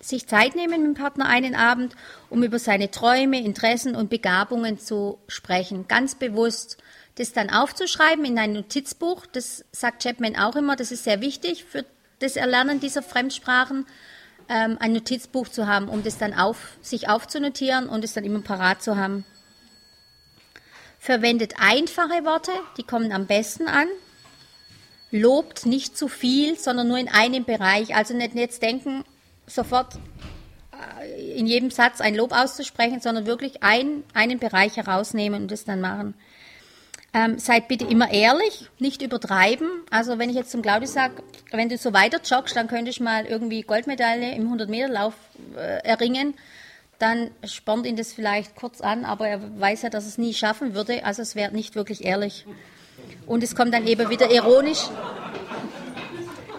sich 0.00 0.26
Zeit 0.26 0.54
nehmen 0.54 0.82
mit 0.82 0.96
dem 0.96 1.02
Partner 1.02 1.26
einen 1.26 1.54
Abend, 1.54 1.96
um 2.30 2.42
über 2.42 2.58
seine 2.58 2.90
Träume, 2.90 3.40
Interessen 3.40 3.96
und 3.96 4.10
Begabungen 4.10 4.78
zu 4.78 5.18
sprechen. 5.26 5.88
Ganz 5.88 6.14
bewusst 6.14 6.78
das 7.16 7.32
dann 7.32 7.50
aufzuschreiben 7.50 8.24
in 8.24 8.38
ein 8.38 8.52
Notizbuch. 8.52 9.26
Das 9.26 9.64
sagt 9.72 10.02
Chapman 10.04 10.36
auch 10.36 10.54
immer. 10.54 10.76
Das 10.76 10.92
ist 10.92 11.04
sehr 11.04 11.20
wichtig 11.20 11.64
für 11.64 11.84
das 12.20 12.36
Erlernen 12.36 12.80
dieser 12.80 13.02
Fremdsprachen, 13.02 13.86
ähm, 14.48 14.76
ein 14.80 14.92
Notizbuch 14.92 15.48
zu 15.48 15.66
haben, 15.66 15.88
um 15.88 16.02
das 16.02 16.18
dann 16.18 16.32
auf, 16.32 16.76
sich 16.80 17.08
aufzunotieren 17.08 17.88
und 17.88 18.04
es 18.04 18.14
dann 18.14 18.24
immer 18.24 18.40
parat 18.40 18.82
zu 18.82 18.96
haben. 18.96 19.24
Verwendet 21.08 21.54
einfache 21.58 22.26
Worte, 22.26 22.52
die 22.76 22.82
kommen 22.82 23.12
am 23.12 23.24
besten 23.24 23.66
an. 23.66 23.88
Lobt 25.10 25.64
nicht 25.64 25.96
zu 25.96 26.06
viel, 26.06 26.58
sondern 26.58 26.86
nur 26.86 26.98
in 26.98 27.08
einem 27.08 27.46
Bereich. 27.46 27.96
Also 27.96 28.12
nicht 28.12 28.34
jetzt 28.34 28.60
denken, 28.60 29.04
sofort 29.46 29.94
äh, 30.70 31.38
in 31.38 31.46
jedem 31.46 31.70
Satz 31.70 32.02
ein 32.02 32.14
Lob 32.14 32.32
auszusprechen, 32.32 33.00
sondern 33.00 33.24
wirklich 33.24 33.62
ein, 33.62 34.04
einen 34.12 34.38
Bereich 34.38 34.76
herausnehmen 34.76 35.44
und 35.44 35.50
das 35.50 35.64
dann 35.64 35.80
machen. 35.80 36.12
Ähm, 37.14 37.38
seid 37.38 37.68
bitte 37.68 37.86
immer 37.86 38.12
ehrlich, 38.12 38.68
nicht 38.78 39.00
übertreiben. 39.00 39.70
Also 39.88 40.18
wenn 40.18 40.28
ich 40.28 40.36
jetzt 40.36 40.50
zum 40.50 40.60
Claudio 40.60 40.88
sage, 40.88 41.22
wenn 41.52 41.70
du 41.70 41.78
so 41.78 41.94
weiter 41.94 42.20
joggst, 42.22 42.54
dann 42.54 42.68
könnte 42.68 42.90
ich 42.90 43.00
mal 43.00 43.24
irgendwie 43.24 43.62
Goldmedaille 43.62 44.34
im 44.34 44.52
100-Meter-Lauf 44.52 45.14
äh, 45.56 45.78
erringen 45.84 46.34
dann 46.98 47.30
spornt 47.44 47.86
ihn 47.86 47.96
das 47.96 48.12
vielleicht 48.12 48.56
kurz 48.56 48.80
an, 48.80 49.04
aber 49.04 49.28
er 49.28 49.60
weiß 49.60 49.82
ja, 49.82 49.90
dass 49.90 50.06
es 50.06 50.18
nie 50.18 50.34
schaffen 50.34 50.74
würde. 50.74 51.04
Also 51.04 51.22
es 51.22 51.36
wäre 51.36 51.54
nicht 51.54 51.76
wirklich 51.76 52.04
ehrlich. 52.04 52.44
Und 53.26 53.44
es 53.44 53.54
kommt 53.54 53.72
dann 53.72 53.86
eben 53.86 54.10
wieder 54.10 54.30
ironisch, 54.30 54.88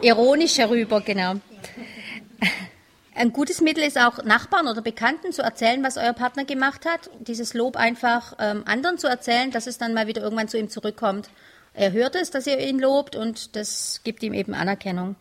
ironisch 0.02 0.58
herüber, 0.58 1.02
genau. 1.02 1.36
Ein 3.16 3.34
gutes 3.34 3.60
Mittel 3.60 3.84
ist 3.84 4.00
auch 4.00 4.24
Nachbarn 4.24 4.68
oder 4.68 4.82
Bekannten 4.82 5.34
zu 5.34 5.42
erzählen, 5.42 5.84
was 5.84 5.98
euer 5.98 6.14
Partner 6.14 6.46
gemacht 6.46 6.86
hat. 6.86 7.10
Dieses 7.20 7.54
Lob 7.54 7.76
einfach 7.76 8.34
ähm, 8.40 8.64
anderen 8.66 8.98
zu 8.98 9.08
erzählen, 9.08 9.52
dass 9.52 9.68
es 9.68 9.78
dann 9.78 9.94
mal 9.94 10.08
wieder 10.08 10.22
irgendwann 10.22 10.48
zu 10.48 10.58
ihm 10.58 10.70
zurückkommt. 10.70 11.30
Er 11.74 11.92
hört 11.92 12.16
es, 12.16 12.32
dass 12.32 12.48
ihr 12.48 12.60
ihn 12.60 12.80
lobt 12.80 13.18
und 13.18 13.58
das 13.58 14.00
gibt 14.06 14.24
ihm 14.24 14.34
eben 14.34 14.54
Anerkennung. 14.54 15.18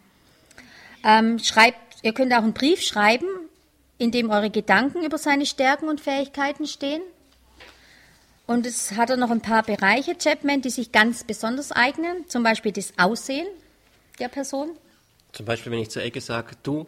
Ähm, 1.04 1.40
schreibt, 1.40 1.78
ihr 2.02 2.12
könnt 2.12 2.32
auch 2.32 2.42
einen 2.42 2.52
Brief 2.52 2.82
schreiben 2.82 3.26
in 3.98 4.12
dem 4.12 4.30
eure 4.30 4.50
Gedanken 4.50 5.04
über 5.04 5.18
seine 5.18 5.44
Stärken 5.44 5.88
und 5.88 6.00
Fähigkeiten 6.00 6.66
stehen. 6.66 7.02
Und 8.46 8.64
es 8.64 8.92
hat 8.92 9.10
er 9.10 9.16
noch 9.16 9.30
ein 9.30 9.42
paar 9.42 9.62
Bereiche, 9.62 10.16
Chapman, 10.16 10.62
die 10.62 10.70
sich 10.70 10.90
ganz 10.90 11.24
besonders 11.24 11.70
eignen, 11.70 12.26
zum 12.28 12.42
Beispiel 12.42 12.72
das 12.72 12.94
Aussehen 12.96 13.46
der 14.18 14.28
Person. 14.28 14.70
Zum 15.32 15.44
Beispiel, 15.44 15.70
wenn 15.70 15.80
ich 15.80 15.90
zur 15.90 16.02
Ecke 16.02 16.20
sage, 16.20 16.56
du, 16.62 16.86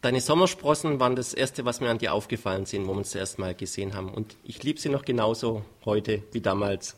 deine 0.00 0.20
Sommersprossen 0.20 1.00
waren 1.00 1.16
das 1.16 1.34
Erste, 1.34 1.64
was 1.64 1.80
mir 1.80 1.90
an 1.90 1.98
dir 1.98 2.12
aufgefallen 2.12 2.66
sind, 2.66 2.86
wo 2.86 2.92
wir 2.92 2.98
uns 2.98 3.10
zuerst 3.10 3.38
mal 3.40 3.54
gesehen 3.54 3.94
haben. 3.94 4.10
Und 4.10 4.36
ich 4.44 4.62
liebe 4.62 4.78
sie 4.78 4.90
noch 4.90 5.04
genauso 5.04 5.64
heute 5.84 6.22
wie 6.30 6.40
damals. 6.40 6.96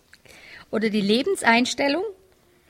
Oder 0.70 0.90
die 0.90 1.00
Lebenseinstellung, 1.00 2.04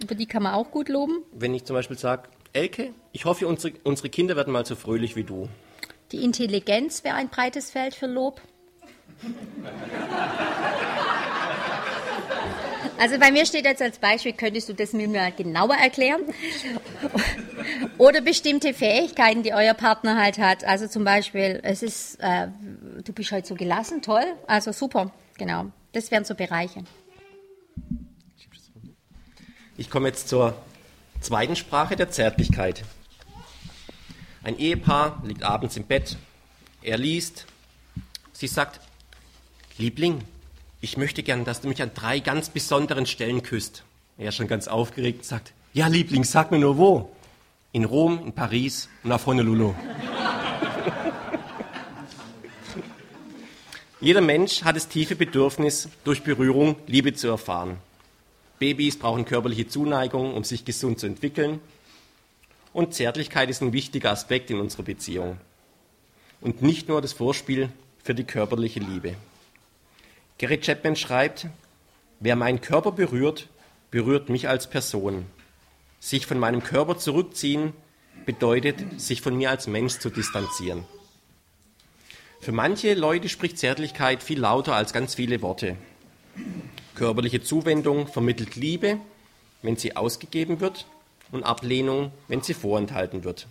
über 0.00 0.14
die 0.14 0.26
kann 0.26 0.42
man 0.44 0.54
auch 0.54 0.70
gut 0.70 0.88
loben. 0.88 1.22
Wenn 1.32 1.54
ich 1.54 1.64
zum 1.64 1.74
Beispiel 1.74 1.98
sage, 1.98 2.28
Elke, 2.52 2.92
ich 3.10 3.24
hoffe, 3.24 3.48
unsere, 3.48 3.74
unsere 3.82 4.08
Kinder 4.08 4.36
werden 4.36 4.52
mal 4.52 4.64
so 4.64 4.76
fröhlich 4.76 5.16
wie 5.16 5.24
du. 5.24 5.48
Die 6.14 6.22
Intelligenz 6.22 7.02
wäre 7.02 7.16
ein 7.16 7.28
breites 7.28 7.72
Feld 7.72 7.92
für 7.92 8.06
Lob. 8.06 8.40
Also 13.00 13.18
bei 13.18 13.32
mir 13.32 13.44
steht 13.46 13.64
jetzt 13.64 13.82
als 13.82 13.98
Beispiel, 13.98 14.32
könntest 14.32 14.68
du 14.68 14.74
das 14.74 14.92
mir 14.92 15.08
mal 15.08 15.32
genauer 15.32 15.74
erklären? 15.74 16.20
Oder 17.98 18.20
bestimmte 18.20 18.74
Fähigkeiten, 18.74 19.42
die 19.42 19.54
euer 19.54 19.74
Partner 19.74 20.16
halt 20.16 20.38
hat. 20.38 20.62
Also 20.62 20.86
zum 20.86 21.02
Beispiel, 21.02 21.58
es 21.64 21.82
ist, 21.82 22.20
äh, 22.20 22.46
du 23.02 23.12
bist 23.12 23.32
halt 23.32 23.48
so 23.48 23.56
gelassen, 23.56 24.00
toll. 24.00 24.22
Also 24.46 24.70
super, 24.70 25.10
genau. 25.36 25.72
Das 25.90 26.12
wären 26.12 26.24
so 26.24 26.36
Bereiche. 26.36 26.84
Ich 29.76 29.90
komme 29.90 30.06
jetzt 30.06 30.28
zur 30.28 30.54
zweiten 31.20 31.56
Sprache 31.56 31.96
der 31.96 32.08
Zärtlichkeit. 32.08 32.84
Ein 34.44 34.58
Ehepaar 34.58 35.20
liegt 35.24 35.42
abends 35.42 35.76
im 35.78 35.84
Bett, 35.84 36.18
er 36.82 36.98
liest, 36.98 37.46
sie 38.34 38.46
sagt, 38.46 38.78
Liebling, 39.78 40.20
ich 40.82 40.98
möchte 40.98 41.22
gern, 41.22 41.46
dass 41.46 41.62
du 41.62 41.68
mich 41.68 41.80
an 41.80 41.92
drei 41.94 42.20
ganz 42.20 42.50
besonderen 42.50 43.06
Stellen 43.06 43.42
küsst. 43.42 43.84
Er 44.18 44.32
schon 44.32 44.46
ganz 44.46 44.68
aufgeregt 44.68 45.24
sagt, 45.24 45.54
ja 45.72 45.86
Liebling, 45.86 46.24
sag 46.24 46.50
mir 46.50 46.58
nur 46.58 46.76
wo. 46.76 47.10
In 47.72 47.86
Rom, 47.86 48.20
in 48.22 48.34
Paris 48.34 48.90
und 49.02 49.12
auf 49.12 49.24
Honolulu. 49.24 49.74
Jeder 54.02 54.20
Mensch 54.20 54.62
hat 54.62 54.76
das 54.76 54.88
tiefe 54.88 55.16
Bedürfnis, 55.16 55.88
durch 56.04 56.22
Berührung 56.22 56.76
Liebe 56.86 57.14
zu 57.14 57.28
erfahren. 57.28 57.78
Babys 58.58 58.98
brauchen 58.98 59.24
körperliche 59.24 59.68
Zuneigung, 59.68 60.34
um 60.34 60.44
sich 60.44 60.66
gesund 60.66 61.00
zu 61.00 61.06
entwickeln 61.06 61.60
und 62.74 62.92
Zärtlichkeit 62.92 63.48
ist 63.48 63.62
ein 63.62 63.72
wichtiger 63.72 64.10
Aspekt 64.10 64.50
in 64.50 64.60
unserer 64.60 64.82
Beziehung. 64.82 65.38
Und 66.42 66.60
nicht 66.60 66.88
nur 66.88 67.00
das 67.00 67.14
Vorspiel 67.14 67.70
für 68.02 68.14
die 68.14 68.24
körperliche 68.24 68.80
Liebe. 68.80 69.14
Gary 70.36 70.58
Chapman 70.58 70.96
schreibt, 70.96 71.46
wer 72.20 72.36
meinen 72.36 72.60
Körper 72.60 72.92
berührt, 72.92 73.48
berührt 73.90 74.28
mich 74.28 74.48
als 74.48 74.68
Person. 74.68 75.24
Sich 76.00 76.26
von 76.26 76.38
meinem 76.38 76.62
Körper 76.62 76.98
zurückziehen 76.98 77.72
bedeutet, 78.26 79.00
sich 79.00 79.22
von 79.22 79.36
mir 79.36 79.50
als 79.50 79.68
Mensch 79.68 80.00
zu 80.00 80.10
distanzieren. 80.10 80.84
Für 82.40 82.52
manche 82.52 82.94
Leute 82.94 83.28
spricht 83.28 83.56
Zärtlichkeit 83.56 84.22
viel 84.22 84.40
lauter 84.40 84.74
als 84.74 84.92
ganz 84.92 85.14
viele 85.14 85.40
Worte. 85.40 85.76
Körperliche 86.96 87.42
Zuwendung 87.42 88.08
vermittelt 88.08 88.56
Liebe, 88.56 88.98
wenn 89.62 89.76
sie 89.76 89.96
ausgegeben 89.96 90.60
wird, 90.60 90.86
und 91.32 91.44
Ablehnung, 91.44 92.12
wenn 92.28 92.42
sie 92.42 92.54
vorenthalten 92.54 93.24
wird. 93.24 93.46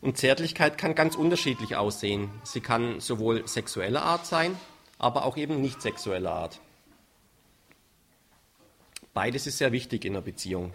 Und 0.00 0.18
Zärtlichkeit 0.18 0.76
kann 0.76 0.94
ganz 0.94 1.16
unterschiedlich 1.16 1.76
aussehen. 1.76 2.30
Sie 2.42 2.60
kann 2.60 3.00
sowohl 3.00 3.48
sexueller 3.48 4.02
Art 4.02 4.26
sein, 4.26 4.56
aber 4.98 5.24
auch 5.24 5.36
eben 5.36 5.60
nicht 5.60 5.80
sexueller 5.80 6.32
Art. 6.32 6.60
Beides 9.14 9.46
ist 9.46 9.58
sehr 9.58 9.72
wichtig 9.72 10.04
in 10.04 10.12
einer 10.12 10.20
Beziehung. 10.20 10.74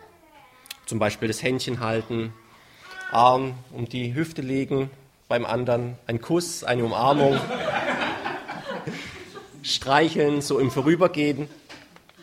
Zum 0.86 0.98
Beispiel 0.98 1.28
das 1.28 1.44
Händchen 1.44 1.80
halten, 1.80 2.34
Arm 3.12 3.54
um 3.72 3.88
die 3.88 4.16
Hüfte 4.16 4.42
legen, 4.42 4.90
beim 5.28 5.46
anderen 5.46 5.98
ein 6.08 6.22
Kuss, 6.22 6.64
eine 6.64 6.84
Umarmung, 6.84 7.40
streicheln, 9.62 10.42
so 10.42 10.58
im 10.58 10.72
Vorübergehen, 10.72 11.48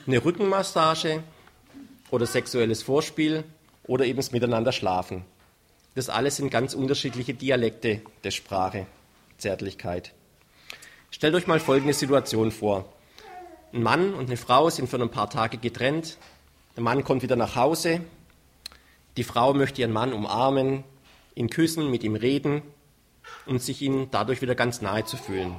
eine 0.07 0.25
Rückenmassage 0.25 1.23
oder 2.11 2.27
sexuelles 2.27 2.83
Vorspiel 2.83 3.45
oder 3.85 4.05
eben 4.05 4.17
das 4.17 4.33
Miteinander 4.33 4.73
schlafen. 4.73 5.25
Das 5.95 6.09
alles 6.09 6.37
sind 6.37 6.51
ganz 6.51 6.75
unterschiedliche 6.75 7.35
Dialekte 7.35 8.03
der 8.23 8.31
Sprache, 8.31 8.87
Zärtlichkeit. 9.39 10.13
Stellt 11.11 11.35
euch 11.35 11.47
mal 11.47 11.61
folgende 11.61 11.95
Situation 11.95 12.51
vor. 12.51 12.93
Ein 13.73 13.83
Mann 13.83 14.15
und 14.15 14.27
eine 14.27 14.37
Frau 14.37 14.69
sind 14.69 14.89
für 14.89 15.01
ein 15.01 15.11
paar 15.11 15.31
Tage 15.31 15.57
getrennt. 15.57 16.19
Der 16.77 16.83
Mann 16.83 17.05
kommt 17.05 17.23
wieder 17.23 17.37
nach 17.37 17.57
Hause. 17.57 18.01
Die 19.17 19.25
Frau 19.25 19.55
möchte 19.55 19.81
ihren 19.81 19.93
Mann 19.93 20.13
umarmen, 20.13 20.85
ihn 21.35 21.49
küssen, 21.49 21.91
mit 21.91 22.05
ihm 22.05 22.15
reden 22.15 22.63
und 23.47 23.63
sich 23.63 23.81
ihm 23.81 24.09
dadurch 24.11 24.43
wieder 24.43 24.55
ganz 24.55 24.83
nahe 24.83 25.05
zu 25.05 25.17
fühlen. 25.17 25.57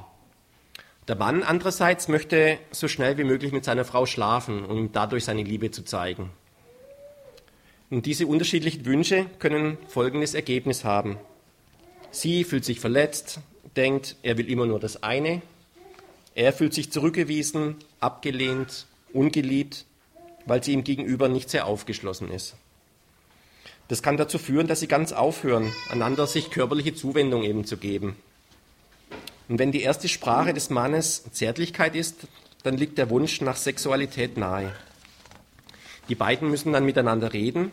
Der 1.08 1.16
Mann 1.16 1.42
andererseits 1.42 2.08
möchte 2.08 2.58
so 2.70 2.86
schnell 2.86 3.16
wie 3.16 3.24
möglich 3.24 3.52
mit 3.52 3.64
seiner 3.64 3.86
Frau 3.86 4.04
schlafen, 4.04 4.66
um 4.66 4.76
ihm 4.76 4.92
dadurch 4.92 5.24
seine 5.24 5.42
Liebe 5.42 5.70
zu 5.70 5.82
zeigen. 5.82 6.30
Und 7.88 8.04
diese 8.04 8.26
unterschiedlichen 8.26 8.84
Wünsche 8.84 9.24
können 9.38 9.78
folgendes 9.88 10.34
Ergebnis 10.34 10.84
haben. 10.84 11.16
Sie 12.10 12.44
fühlt 12.44 12.66
sich 12.66 12.80
verletzt, 12.80 13.40
denkt, 13.74 14.16
er 14.22 14.36
will 14.36 14.50
immer 14.50 14.66
nur 14.66 14.78
das 14.78 15.02
eine. 15.02 15.40
Er 16.34 16.52
fühlt 16.52 16.74
sich 16.74 16.92
zurückgewiesen, 16.92 17.76
abgelehnt, 18.00 18.86
ungeliebt, 19.14 19.86
weil 20.44 20.62
sie 20.62 20.74
ihm 20.74 20.84
gegenüber 20.84 21.30
nicht 21.30 21.48
sehr 21.48 21.66
aufgeschlossen 21.66 22.30
ist. 22.30 22.54
Das 23.88 24.02
kann 24.02 24.18
dazu 24.18 24.36
führen, 24.38 24.66
dass 24.66 24.80
sie 24.80 24.88
ganz 24.88 25.12
aufhören, 25.12 25.72
einander 25.90 26.26
sich 26.26 26.50
körperliche 26.50 26.94
Zuwendung 26.94 27.44
eben 27.44 27.64
zu 27.64 27.78
geben. 27.78 28.16
Und 29.48 29.58
wenn 29.58 29.72
die 29.72 29.82
erste 29.82 30.08
Sprache 30.08 30.52
des 30.52 30.70
Mannes 30.70 31.24
Zärtlichkeit 31.32 31.96
ist, 31.96 32.26
dann 32.62 32.76
liegt 32.76 32.98
der 32.98 33.10
Wunsch 33.10 33.40
nach 33.40 33.56
Sexualität 33.56 34.36
nahe. 34.36 34.74
Die 36.08 36.14
beiden 36.14 36.50
müssen 36.50 36.72
dann 36.72 36.84
miteinander 36.84 37.32
reden, 37.32 37.72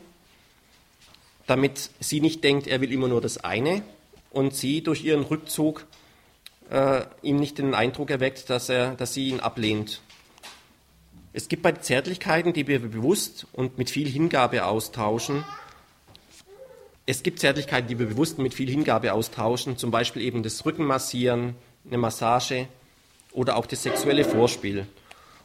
damit 1.48 1.90
sie 2.00 2.22
nicht 2.22 2.44
denkt, 2.44 2.68
er 2.68 2.82
will 2.82 2.92
immer 2.92 3.08
nur 3.08 3.22
das 3.22 3.44
eine 3.44 3.82
und 4.32 4.56
sie 4.56 4.82
durch 4.82 5.04
ihren 5.04 5.24
Rückzug 5.24 5.86
äh, 6.70 7.02
ihm 7.22 7.38
nicht 7.38 7.58
den 7.58 7.74
Eindruck 7.74 8.10
erweckt, 8.10 8.50
dass, 8.50 8.70
er, 8.70 8.96
dass 8.96 9.14
sie 9.14 9.30
ihn 9.30 9.40
ablehnt. 9.40 10.02
Es 11.34 11.50
gibt 11.50 11.64
bei 11.64 11.74
Zärtlichkeiten, 11.74 12.54
die 12.54 12.68
wir 12.68 12.80
bewusst 12.80 13.48
und 13.52 13.78
mit 13.78 13.90
viel 13.90 14.08
Hingabe 14.08 14.66
austauschen, 14.66 15.44
es 17.08 17.22
gibt 17.22 17.40
Zärtlichkeiten, 17.40 17.88
die 17.88 18.00
wir 18.00 18.08
bewusst 18.08 18.40
mit 18.40 18.56
viel 18.56 18.70
Hingabe 18.70 19.14
austauschen, 19.14 19.78
zum 19.78 19.92
Beispiel 19.92 20.24
eben 20.24 20.42
das 20.42 20.66
Rückenmassieren, 20.66 21.56
eine 21.88 21.98
Massage 21.98 22.68
oder 23.32 23.58
auch 23.58 23.66
das 23.66 23.84
sexuelle 23.84 24.24
Vorspiel. 24.24 24.88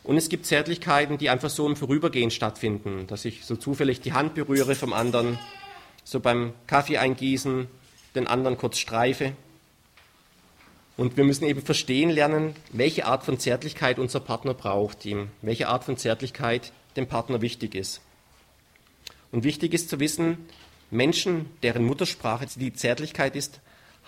Und 0.03 0.17
es 0.17 0.29
gibt 0.29 0.47
Zärtlichkeiten, 0.47 1.19
die 1.19 1.29
einfach 1.29 1.51
so 1.51 1.67
im 1.67 1.77
Vorübergehen 1.77 2.31
stattfinden, 2.31 3.07
dass 3.07 3.25
ich 3.25 3.45
so 3.45 3.57
zufällig 3.57 4.01
die 4.01 4.13
Hand 4.13 4.35
berühre 4.35 4.75
vom 4.75 4.93
anderen, 4.93 5.39
so 6.05 6.21
beim 6.21 6.55
Kaffee 6.67 6.99
eingießen, 6.99 7.69
den 8.15 8.27
anderen 8.27 8.57
kurz 8.57 8.79
streife. 8.79 9.33
Und 10.97 11.17
wir 11.17 11.25
müssen 11.25 11.45
eben 11.45 11.63
verstehen 11.63 12.11
lernen, 12.11 12.55
welche 12.73 13.07
Art 13.07 13.25
von 13.25 13.39
Zärtlichkeit 13.39 13.99
unser 13.99 14.21
Partner 14.21 14.55
braucht, 14.55 15.05
ihm, 15.05 15.29
welche 15.43 15.69
Art 15.69 15.85
von 15.85 15.97
Zärtlichkeit 15.97 16.73
dem 16.97 17.07
Partner 17.07 17.41
wichtig 17.41 17.75
ist. 17.75 18.01
Und 19.33 19.45
wichtig 19.45 19.75
ist 19.75 19.89
zu 19.89 20.01
wissen, 20.01 20.39
Menschen, 20.91 21.47
deren 21.63 21.85
Muttersprache 21.85 22.47
die 22.57 22.73
Zärtlichkeit 22.73 23.37
ist, 23.37 23.61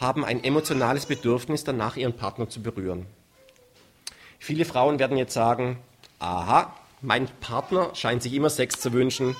haben 0.03 0.25
ein 0.25 0.45
emotionales 0.45 1.07
Bedürfnis 1.07 1.65
danach, 1.65 1.97
ihren 1.97 2.15
Partner 2.15 2.49
zu 2.49 2.61
berühren. 2.61 3.07
Viele 4.39 4.65
Frauen 4.67 4.99
werden 4.99 5.17
jetzt 5.17 5.33
sagen, 5.33 5.79
aha, 6.19 6.77
mein 7.01 7.29
Partner 7.41 7.95
scheint 7.95 8.23
sich 8.23 8.35
immer 8.35 8.51
Sex 8.51 8.81
zu 8.81 8.93
wünschen, 8.93 9.37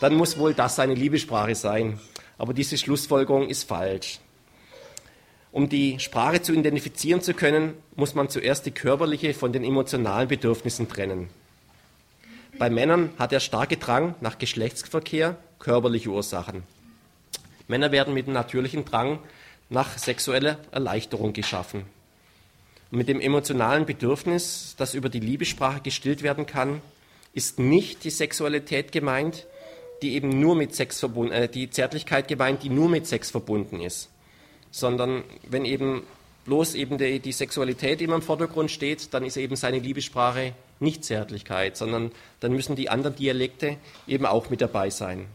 dann 0.00 0.14
muss 0.14 0.38
wohl 0.38 0.54
das 0.54 0.76
seine 0.76 0.94
Liebessprache 0.94 1.54
sein. 1.54 2.00
Aber 2.38 2.54
diese 2.54 2.78
Schlussfolgerung 2.78 3.48
ist 3.48 3.68
falsch. 3.68 4.20
Um 5.52 5.68
die 5.68 5.98
Sprache 6.00 6.42
zu 6.42 6.52
identifizieren 6.52 7.22
zu 7.22 7.32
können, 7.32 7.74
muss 7.94 8.14
man 8.14 8.28
zuerst 8.28 8.66
die 8.66 8.72
körperliche 8.72 9.32
von 9.34 9.52
den 9.52 9.64
emotionalen 9.64 10.28
Bedürfnissen 10.28 10.88
trennen. 10.88 11.30
Bei 12.58 12.70
Männern 12.70 13.10
hat 13.18 13.32
der 13.32 13.40
starke 13.40 13.78
Drang 13.78 14.14
nach 14.20 14.38
Geschlechtsverkehr 14.38 15.36
körperliche 15.58 16.10
Ursachen. 16.10 16.62
Männer 17.68 17.90
werden 17.90 18.14
mit 18.14 18.26
dem 18.26 18.34
natürlichen 18.34 18.84
Drang 18.84 19.18
nach 19.68 19.98
sexueller 19.98 20.58
Erleichterung 20.70 21.32
geschaffen. 21.32 21.84
Und 22.90 22.98
mit 22.98 23.08
dem 23.08 23.20
emotionalen 23.20 23.86
Bedürfnis, 23.86 24.74
das 24.78 24.94
über 24.94 25.08
die 25.08 25.20
Liebessprache 25.20 25.80
gestillt 25.80 26.22
werden 26.22 26.46
kann, 26.46 26.80
ist 27.32 27.58
nicht 27.58 28.04
die 28.04 28.10
Sexualität 28.10 28.92
gemeint, 28.92 29.46
die 30.02 30.14
eben 30.14 30.40
nur 30.40 30.54
mit 30.54 30.74
Sex 30.74 31.00
verbunden, 31.00 31.32
äh, 31.32 31.48
die 31.48 31.70
Zärtlichkeit 31.70 32.28
gemeint, 32.28 32.62
die 32.62 32.68
nur 32.68 32.88
mit 32.88 33.06
Sex 33.06 33.30
verbunden 33.30 33.80
ist, 33.80 34.10
sondern 34.70 35.24
wenn 35.48 35.64
eben 35.64 36.02
bloß 36.44 36.74
eben 36.74 36.96
die, 36.98 37.18
die 37.18 37.32
Sexualität 37.32 38.00
immer 38.00 38.16
im 38.16 38.22
Vordergrund 38.22 38.70
steht, 38.70 39.12
dann 39.12 39.24
ist 39.24 39.36
eben 39.36 39.56
seine 39.56 39.78
Liebessprache 39.78 40.52
nicht 40.78 41.04
Zärtlichkeit, 41.04 41.76
sondern 41.76 42.12
dann 42.40 42.52
müssen 42.52 42.76
die 42.76 42.88
anderen 42.88 43.16
Dialekte 43.16 43.78
eben 44.06 44.26
auch 44.26 44.50
mit 44.50 44.60
dabei 44.60 44.90
sein. 44.90 45.26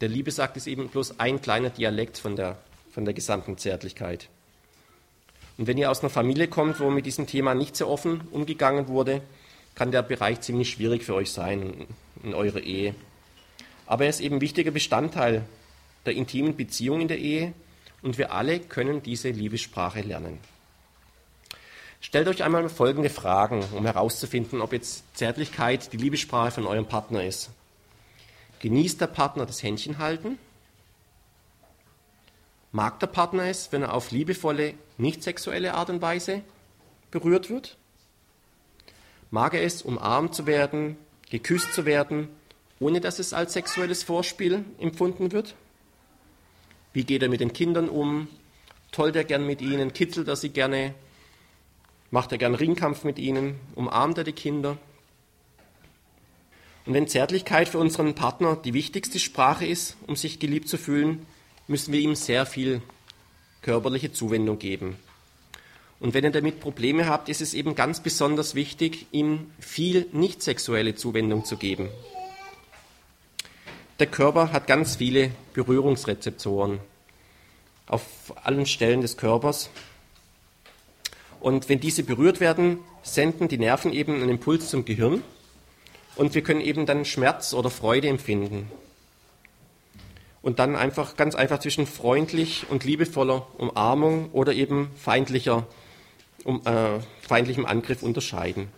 Der 0.00 0.08
Liebesakt 0.08 0.56
ist 0.56 0.66
eben 0.66 0.88
bloß 0.88 1.20
ein 1.20 1.40
kleiner 1.40 1.70
Dialekt 1.70 2.18
von 2.18 2.36
der, 2.36 2.56
von 2.94 3.04
der 3.04 3.12
gesamten 3.12 3.58
Zärtlichkeit. 3.58 4.28
Und 5.58 5.66
wenn 5.66 5.78
ihr 5.78 5.90
aus 5.90 6.00
einer 6.00 6.10
Familie 6.10 6.46
kommt, 6.46 6.78
wo 6.78 6.90
mit 6.90 7.06
diesem 7.06 7.26
Thema 7.26 7.54
nicht 7.54 7.76
so 7.76 7.88
offen 7.88 8.22
umgegangen 8.30 8.86
wurde, 8.86 9.20
kann 9.74 9.90
der 9.90 10.02
Bereich 10.02 10.40
ziemlich 10.42 10.70
schwierig 10.70 11.02
für 11.02 11.14
euch 11.14 11.32
sein 11.32 11.86
in 12.22 12.34
eurer 12.34 12.60
Ehe. 12.60 12.94
Aber 13.86 14.04
er 14.04 14.10
ist 14.10 14.20
eben 14.20 14.40
wichtiger 14.40 14.70
Bestandteil 14.70 15.44
der 16.06 16.14
intimen 16.14 16.56
Beziehung 16.56 17.00
in 17.00 17.08
der 17.08 17.18
Ehe 17.18 17.52
und 18.02 18.16
wir 18.16 18.32
alle 18.32 18.60
können 18.60 19.02
diese 19.02 19.30
Liebessprache 19.30 20.00
lernen. 20.00 20.38
Stellt 22.00 22.28
euch 22.28 22.44
einmal 22.44 22.68
folgende 22.68 23.10
Fragen, 23.10 23.64
um 23.74 23.86
herauszufinden, 23.86 24.60
ob 24.60 24.72
jetzt 24.72 25.16
Zärtlichkeit 25.16 25.92
die 25.92 25.96
Liebessprache 25.96 26.52
von 26.52 26.66
eurem 26.66 26.86
Partner 26.86 27.24
ist. 27.24 27.50
Genießt 28.60 29.00
der 29.00 29.08
Partner 29.08 29.46
das 29.46 29.62
Händchen 29.62 29.98
halten? 29.98 30.38
Mag 32.74 32.98
der 32.98 33.06
Partner 33.06 33.44
es, 33.44 33.70
wenn 33.70 33.82
er 33.82 33.94
auf 33.94 34.10
liebevolle, 34.10 34.74
nicht 34.98 35.22
sexuelle 35.22 35.74
Art 35.74 35.90
und 35.90 36.02
Weise 36.02 36.42
berührt 37.12 37.48
wird? 37.48 37.76
Mag 39.30 39.54
er 39.54 39.62
es, 39.62 39.82
umarmt 39.82 40.34
zu 40.34 40.48
werden, 40.48 40.96
geküsst 41.30 41.72
zu 41.72 41.84
werden, 41.84 42.28
ohne 42.80 43.00
dass 43.00 43.20
es 43.20 43.32
als 43.32 43.52
sexuelles 43.52 44.02
Vorspiel 44.02 44.64
empfunden 44.80 45.30
wird? 45.30 45.54
Wie 46.92 47.04
geht 47.04 47.22
er 47.22 47.28
mit 47.28 47.40
den 47.40 47.52
Kindern 47.52 47.88
um? 47.88 48.26
Tollt 48.90 49.14
er 49.14 49.22
gern 49.22 49.46
mit 49.46 49.62
ihnen? 49.62 49.92
Kitzelt 49.92 50.26
er 50.26 50.34
sie 50.34 50.48
gerne? 50.48 50.96
Macht 52.10 52.32
er 52.32 52.38
gern 52.38 52.56
Ringkampf 52.56 53.04
mit 53.04 53.20
ihnen? 53.20 53.54
Umarmt 53.76 54.18
er 54.18 54.24
die 54.24 54.32
Kinder? 54.32 54.78
Und 56.86 56.94
wenn 56.94 57.06
Zärtlichkeit 57.06 57.68
für 57.68 57.78
unseren 57.78 58.16
Partner 58.16 58.56
die 58.56 58.74
wichtigste 58.74 59.20
Sprache 59.20 59.64
ist, 59.64 59.96
um 60.08 60.16
sich 60.16 60.40
geliebt 60.40 60.68
zu 60.68 60.76
fühlen, 60.76 61.24
müssen 61.66 61.92
wir 61.92 62.00
ihm 62.00 62.14
sehr 62.14 62.46
viel 62.46 62.82
körperliche 63.62 64.12
Zuwendung 64.12 64.58
geben. 64.58 64.96
Und 66.00 66.12
wenn 66.12 66.24
ihr 66.24 66.30
damit 66.30 66.60
Probleme 66.60 67.06
habt, 67.06 67.28
ist 67.28 67.40
es 67.40 67.54
eben 67.54 67.74
ganz 67.74 68.00
besonders 68.00 68.54
wichtig, 68.54 69.06
ihm 69.12 69.50
viel 69.58 70.06
nicht 70.12 70.42
sexuelle 70.42 70.94
Zuwendung 70.94 71.44
zu 71.44 71.56
geben. 71.56 71.88
Der 74.00 74.08
Körper 74.08 74.52
hat 74.52 74.66
ganz 74.66 74.96
viele 74.96 75.30
Berührungsrezeptoren 75.54 76.80
auf 77.86 78.02
allen 78.42 78.66
Stellen 78.66 79.00
des 79.02 79.16
Körpers. 79.16 79.70
Und 81.40 81.68
wenn 81.68 81.80
diese 81.80 82.02
berührt 82.02 82.40
werden, 82.40 82.78
senden 83.02 83.48
die 83.48 83.58
Nerven 83.58 83.92
eben 83.92 84.14
einen 84.16 84.30
Impuls 84.30 84.68
zum 84.70 84.84
Gehirn 84.84 85.22
und 86.16 86.34
wir 86.34 86.42
können 86.42 86.60
eben 86.60 86.86
dann 86.86 87.04
Schmerz 87.04 87.54
oder 87.54 87.70
Freude 87.70 88.08
empfinden. 88.08 88.70
Und 90.44 90.58
dann 90.58 90.76
einfach 90.76 91.16
ganz 91.16 91.34
einfach 91.34 91.58
zwischen 91.58 91.86
freundlich 91.86 92.66
und 92.68 92.84
liebevoller 92.84 93.46
Umarmung 93.56 94.30
oder 94.32 94.52
eben 94.52 94.90
feindlicher, 94.94 95.66
um, 96.44 96.60
äh, 96.66 97.00
feindlichem 97.26 97.64
Angriff 97.64 98.02
unterscheiden. 98.02 98.68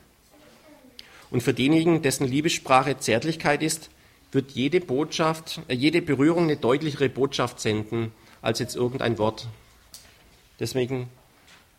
Und 1.32 1.42
für 1.42 1.52
denjenigen, 1.52 2.02
dessen 2.02 2.24
Liebessprache 2.24 2.98
Zärtlichkeit 2.98 3.64
ist, 3.64 3.90
wird 4.30 4.52
jede 4.52 4.80
Botschaft, 4.80 5.60
äh, 5.66 5.74
jede 5.74 6.02
Berührung 6.02 6.44
eine 6.44 6.56
deutlichere 6.56 7.08
Botschaft 7.08 7.58
senden 7.58 8.12
als 8.42 8.60
jetzt 8.60 8.76
irgendein 8.76 9.18
Wort. 9.18 9.48
Deswegen, 10.60 11.08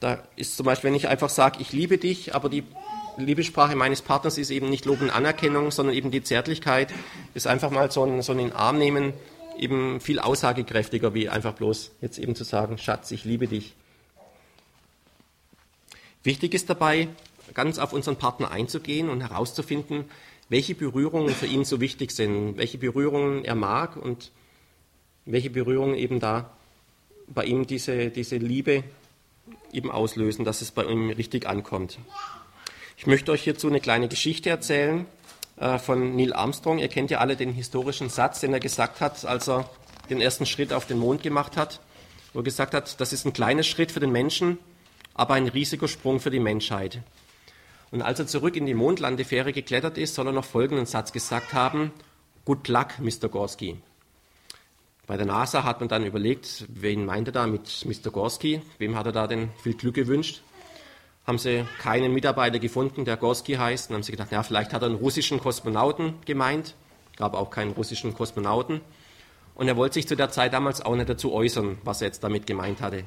da 0.01 0.21
ist 0.35 0.57
zum 0.57 0.65
Beispiel, 0.65 0.89
wenn 0.89 0.97
ich 0.97 1.07
einfach 1.07 1.29
sage, 1.29 1.59
ich 1.61 1.71
liebe 1.71 1.97
dich, 1.97 2.35
aber 2.35 2.49
die 2.49 2.65
Liebessprache 3.15 3.77
meines 3.77 4.01
Partners 4.01 4.37
ist 4.37 4.49
eben 4.49 4.69
nicht 4.69 4.83
Lob 4.83 4.99
und 4.99 5.11
Anerkennung, 5.11 5.71
sondern 5.71 5.95
eben 5.95 6.11
die 6.11 6.23
Zärtlichkeit, 6.23 6.93
ist 7.33 7.47
einfach 7.47 7.71
mal 7.71 7.89
so 7.89 8.03
ein, 8.03 8.21
so 8.21 8.33
ein 8.33 8.51
Arm 8.51 8.79
nehmen, 8.79 9.13
eben 9.57 9.99
viel 9.99 10.19
aussagekräftiger, 10.19 11.13
wie 11.13 11.29
einfach 11.29 11.53
bloß 11.53 11.91
jetzt 12.01 12.17
eben 12.17 12.35
zu 12.35 12.43
sagen, 12.43 12.77
Schatz, 12.77 13.11
ich 13.11 13.25
liebe 13.25 13.47
dich. 13.47 13.73
Wichtig 16.23 16.53
ist 16.53 16.69
dabei, 16.69 17.07
ganz 17.53 17.79
auf 17.79 17.93
unseren 17.93 18.17
Partner 18.17 18.51
einzugehen 18.51 19.09
und 19.09 19.21
herauszufinden, 19.21 20.05
welche 20.49 20.75
Berührungen 20.75 21.33
für 21.33 21.45
ihn 21.45 21.65
so 21.65 21.81
wichtig 21.81 22.11
sind, 22.11 22.57
welche 22.57 22.77
Berührungen 22.77 23.43
er 23.43 23.55
mag 23.55 23.97
und 23.97 24.31
welche 25.25 25.49
Berührungen 25.49 25.95
eben 25.95 26.19
da 26.19 26.51
bei 27.27 27.45
ihm 27.45 27.67
diese, 27.67 28.09
diese 28.09 28.37
Liebe 28.37 28.83
eben 29.73 29.91
auslösen, 29.91 30.45
dass 30.45 30.61
es 30.61 30.71
bei 30.71 30.85
ihm 30.85 31.09
richtig 31.09 31.45
ankommt. 31.45 31.99
Ich 32.97 33.05
möchte 33.05 33.31
euch 33.31 33.43
hierzu 33.43 33.67
eine 33.67 33.79
kleine 33.81 34.07
Geschichte 34.07 34.49
erzählen 34.49 35.01
äh, 35.01 35.16
von 35.79 36.15
Neil 36.15 36.33
Armstrong. 36.33 36.79
Ihr 36.79 36.87
kennt 36.87 37.11
ja 37.11 37.19
alle 37.19 37.35
den 37.35 37.53
historischen 37.53 38.09
Satz, 38.09 38.41
den 38.41 38.53
er 38.53 38.59
gesagt 38.59 39.01
hat, 39.01 39.25
als 39.25 39.49
er 39.49 39.69
den 40.09 40.21
ersten 40.21 40.45
Schritt 40.45 40.71
auf 40.71 40.85
den 40.85 40.99
Mond 40.99 41.23
gemacht 41.23 41.57
hat, 41.57 41.81
wo 42.33 42.39
er 42.39 42.43
gesagt 42.43 42.73
hat, 42.73 42.99
das 42.99 43.13
ist 43.13 43.25
ein 43.25 43.33
kleiner 43.33 43.63
Schritt 43.63 43.91
für 43.91 43.99
den 43.99 44.11
Menschen, 44.11 44.59
aber 45.13 45.33
ein 45.33 45.47
riesiger 45.47 45.87
Sprung 45.87 46.19
für 46.19 46.29
die 46.29 46.39
Menschheit. 46.39 47.01
Und 47.89 48.01
als 48.01 48.19
er 48.19 48.27
zurück 48.27 48.55
in 48.55 48.65
die 48.65 48.73
Mondlandefähre 48.73 49.53
geklettert 49.53 49.97
ist, 49.97 50.15
soll 50.15 50.27
er 50.27 50.33
noch 50.33 50.45
folgenden 50.45 50.85
Satz 50.85 51.11
gesagt 51.11 51.53
haben: 51.53 51.91
Good 52.45 52.67
luck, 52.67 52.99
Mr. 52.99 53.29
Gorski. 53.29 53.77
Bei 55.07 55.15
der 55.15 55.25
NASA 55.25 55.63
hat 55.63 55.79
man 55.79 55.87
dann 55.87 56.05
überlegt, 56.05 56.65
wen 56.67 57.05
meint 57.05 57.29
er 57.29 57.31
da 57.31 57.47
mit 57.47 57.85
Mr. 57.85 58.11
Gorski? 58.11 58.61
Wem 58.77 58.97
hat 58.97 59.05
er 59.05 59.13
da 59.13 59.25
denn 59.25 59.49
viel 59.63 59.73
Glück 59.73 59.95
gewünscht? 59.95 60.41
Haben 61.27 61.39
sie 61.39 61.65
keinen 61.79 62.13
Mitarbeiter 62.13 62.57
gefunden, 62.57 63.03
der 63.03 63.17
Gorski 63.17 63.55
heißt. 63.55 63.89
Dann 63.89 63.95
haben 63.95 64.03
sie 64.03 64.13
gedacht, 64.13 64.31
ja, 64.31 64.43
vielleicht 64.43 64.71
hat 64.71 64.81
er 64.81 64.87
einen 64.87 64.95
russischen 64.95 65.41
Kosmonauten 65.41 66.13
gemeint. 66.25 66.75
Gab 67.17 67.33
auch 67.33 67.49
keinen 67.49 67.71
russischen 67.71 68.13
Kosmonauten. 68.13 68.79
Und 69.53 69.67
er 69.67 69.75
wollte 69.75 69.95
sich 69.95 70.07
zu 70.07 70.15
der 70.15 70.29
Zeit 70.29 70.53
damals 70.53 70.81
auch 70.81 70.95
nicht 70.95 71.09
dazu 71.09 71.33
äußern, 71.33 71.79
was 71.83 72.01
er 72.01 72.07
jetzt 72.07 72.23
damit 72.23 72.47
gemeint 72.47 72.79
hatte. 72.79 73.03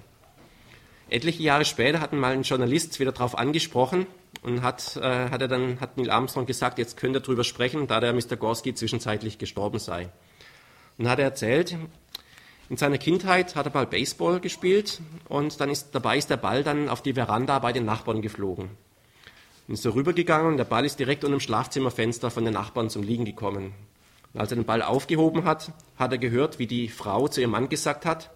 Etliche 1.08 1.42
Jahre 1.42 1.64
später 1.64 2.00
hat 2.00 2.12
mal 2.12 2.32
ein 2.32 2.42
Journalist 2.42 3.00
wieder 3.00 3.12
darauf 3.12 3.38
angesprochen 3.38 4.06
und 4.42 4.62
hat, 4.62 4.96
äh, 4.96 5.30
hat 5.30 5.40
er 5.40 5.48
dann 5.48 5.80
hat 5.80 5.96
Neil 5.96 6.10
Armstrong 6.10 6.44
gesagt, 6.44 6.78
jetzt 6.78 6.98
könnt 6.98 7.16
ihr 7.16 7.20
darüber 7.20 7.42
sprechen, 7.42 7.86
da 7.86 8.00
der 8.00 8.12
Mr. 8.12 8.36
Gorski 8.36 8.74
zwischenzeitlich 8.74 9.38
gestorben 9.38 9.78
sei. 9.78 10.10
Und 10.98 11.08
hat 11.08 11.18
er 11.18 11.24
erzählt, 11.24 11.74
in 12.70 12.76
seiner 12.76 12.98
Kindheit 12.98 13.56
hat 13.56 13.66
er 13.66 13.74
mal 13.74 13.84
Baseball 13.84 14.38
gespielt 14.38 15.00
und 15.28 15.60
dann 15.60 15.70
ist, 15.70 15.92
dabei 15.92 16.16
ist 16.16 16.30
der 16.30 16.36
Ball 16.36 16.62
dann 16.62 16.88
auf 16.88 17.02
die 17.02 17.14
Veranda 17.14 17.58
bei 17.58 17.72
den 17.72 17.84
Nachbarn 17.84 18.22
geflogen. 18.22 18.70
Und 19.66 19.74
ist 19.74 19.82
so 19.82 19.90
rübergegangen 19.90 20.52
und 20.52 20.56
der 20.56 20.64
Ball 20.64 20.84
ist 20.84 21.00
direkt 21.00 21.24
unter 21.24 21.36
dem 21.36 21.40
Schlafzimmerfenster 21.40 22.30
von 22.30 22.44
den 22.44 22.54
Nachbarn 22.54 22.88
zum 22.88 23.02
Liegen 23.02 23.24
gekommen. 23.24 23.72
Und 24.32 24.40
als 24.40 24.52
er 24.52 24.56
den 24.56 24.66
Ball 24.66 24.82
aufgehoben 24.82 25.44
hat, 25.44 25.72
hat 25.98 26.12
er 26.12 26.18
gehört, 26.18 26.60
wie 26.60 26.68
die 26.68 26.88
Frau 26.88 27.26
zu 27.26 27.40
ihrem 27.40 27.50
Mann 27.50 27.68
gesagt 27.68 28.06
hat, 28.06 28.30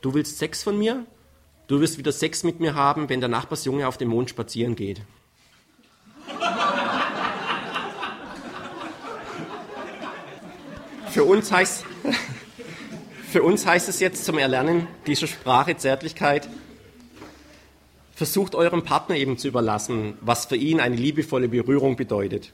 du 0.00 0.14
willst 0.14 0.38
Sex 0.38 0.62
von 0.62 0.78
mir? 0.78 1.04
Du 1.66 1.80
wirst 1.80 1.98
wieder 1.98 2.12
Sex 2.12 2.44
mit 2.44 2.60
mir 2.60 2.76
haben, 2.76 3.08
wenn 3.08 3.18
der 3.18 3.28
Nachbarsjunge 3.28 3.88
auf 3.88 3.98
dem 3.98 4.10
Mond 4.10 4.30
spazieren 4.30 4.76
geht. 4.76 5.00
Für 11.10 11.24
uns 11.24 11.50
heißt, 11.50 11.84
für 13.28 13.42
uns 13.42 13.66
heißt 13.66 13.88
es 13.88 14.00
jetzt 14.00 14.24
zum 14.24 14.38
Erlernen 14.38 14.86
dieser 15.06 15.26
Sprache 15.26 15.76
Zärtlichkeit, 15.76 16.48
versucht 18.14 18.54
eurem 18.54 18.82
Partner 18.82 19.16
eben 19.16 19.36
zu 19.36 19.48
überlassen, 19.48 20.16
was 20.20 20.46
für 20.46 20.56
ihn 20.56 20.80
eine 20.80 20.96
liebevolle 20.96 21.48
Berührung 21.48 21.96
bedeutet. 21.96 22.52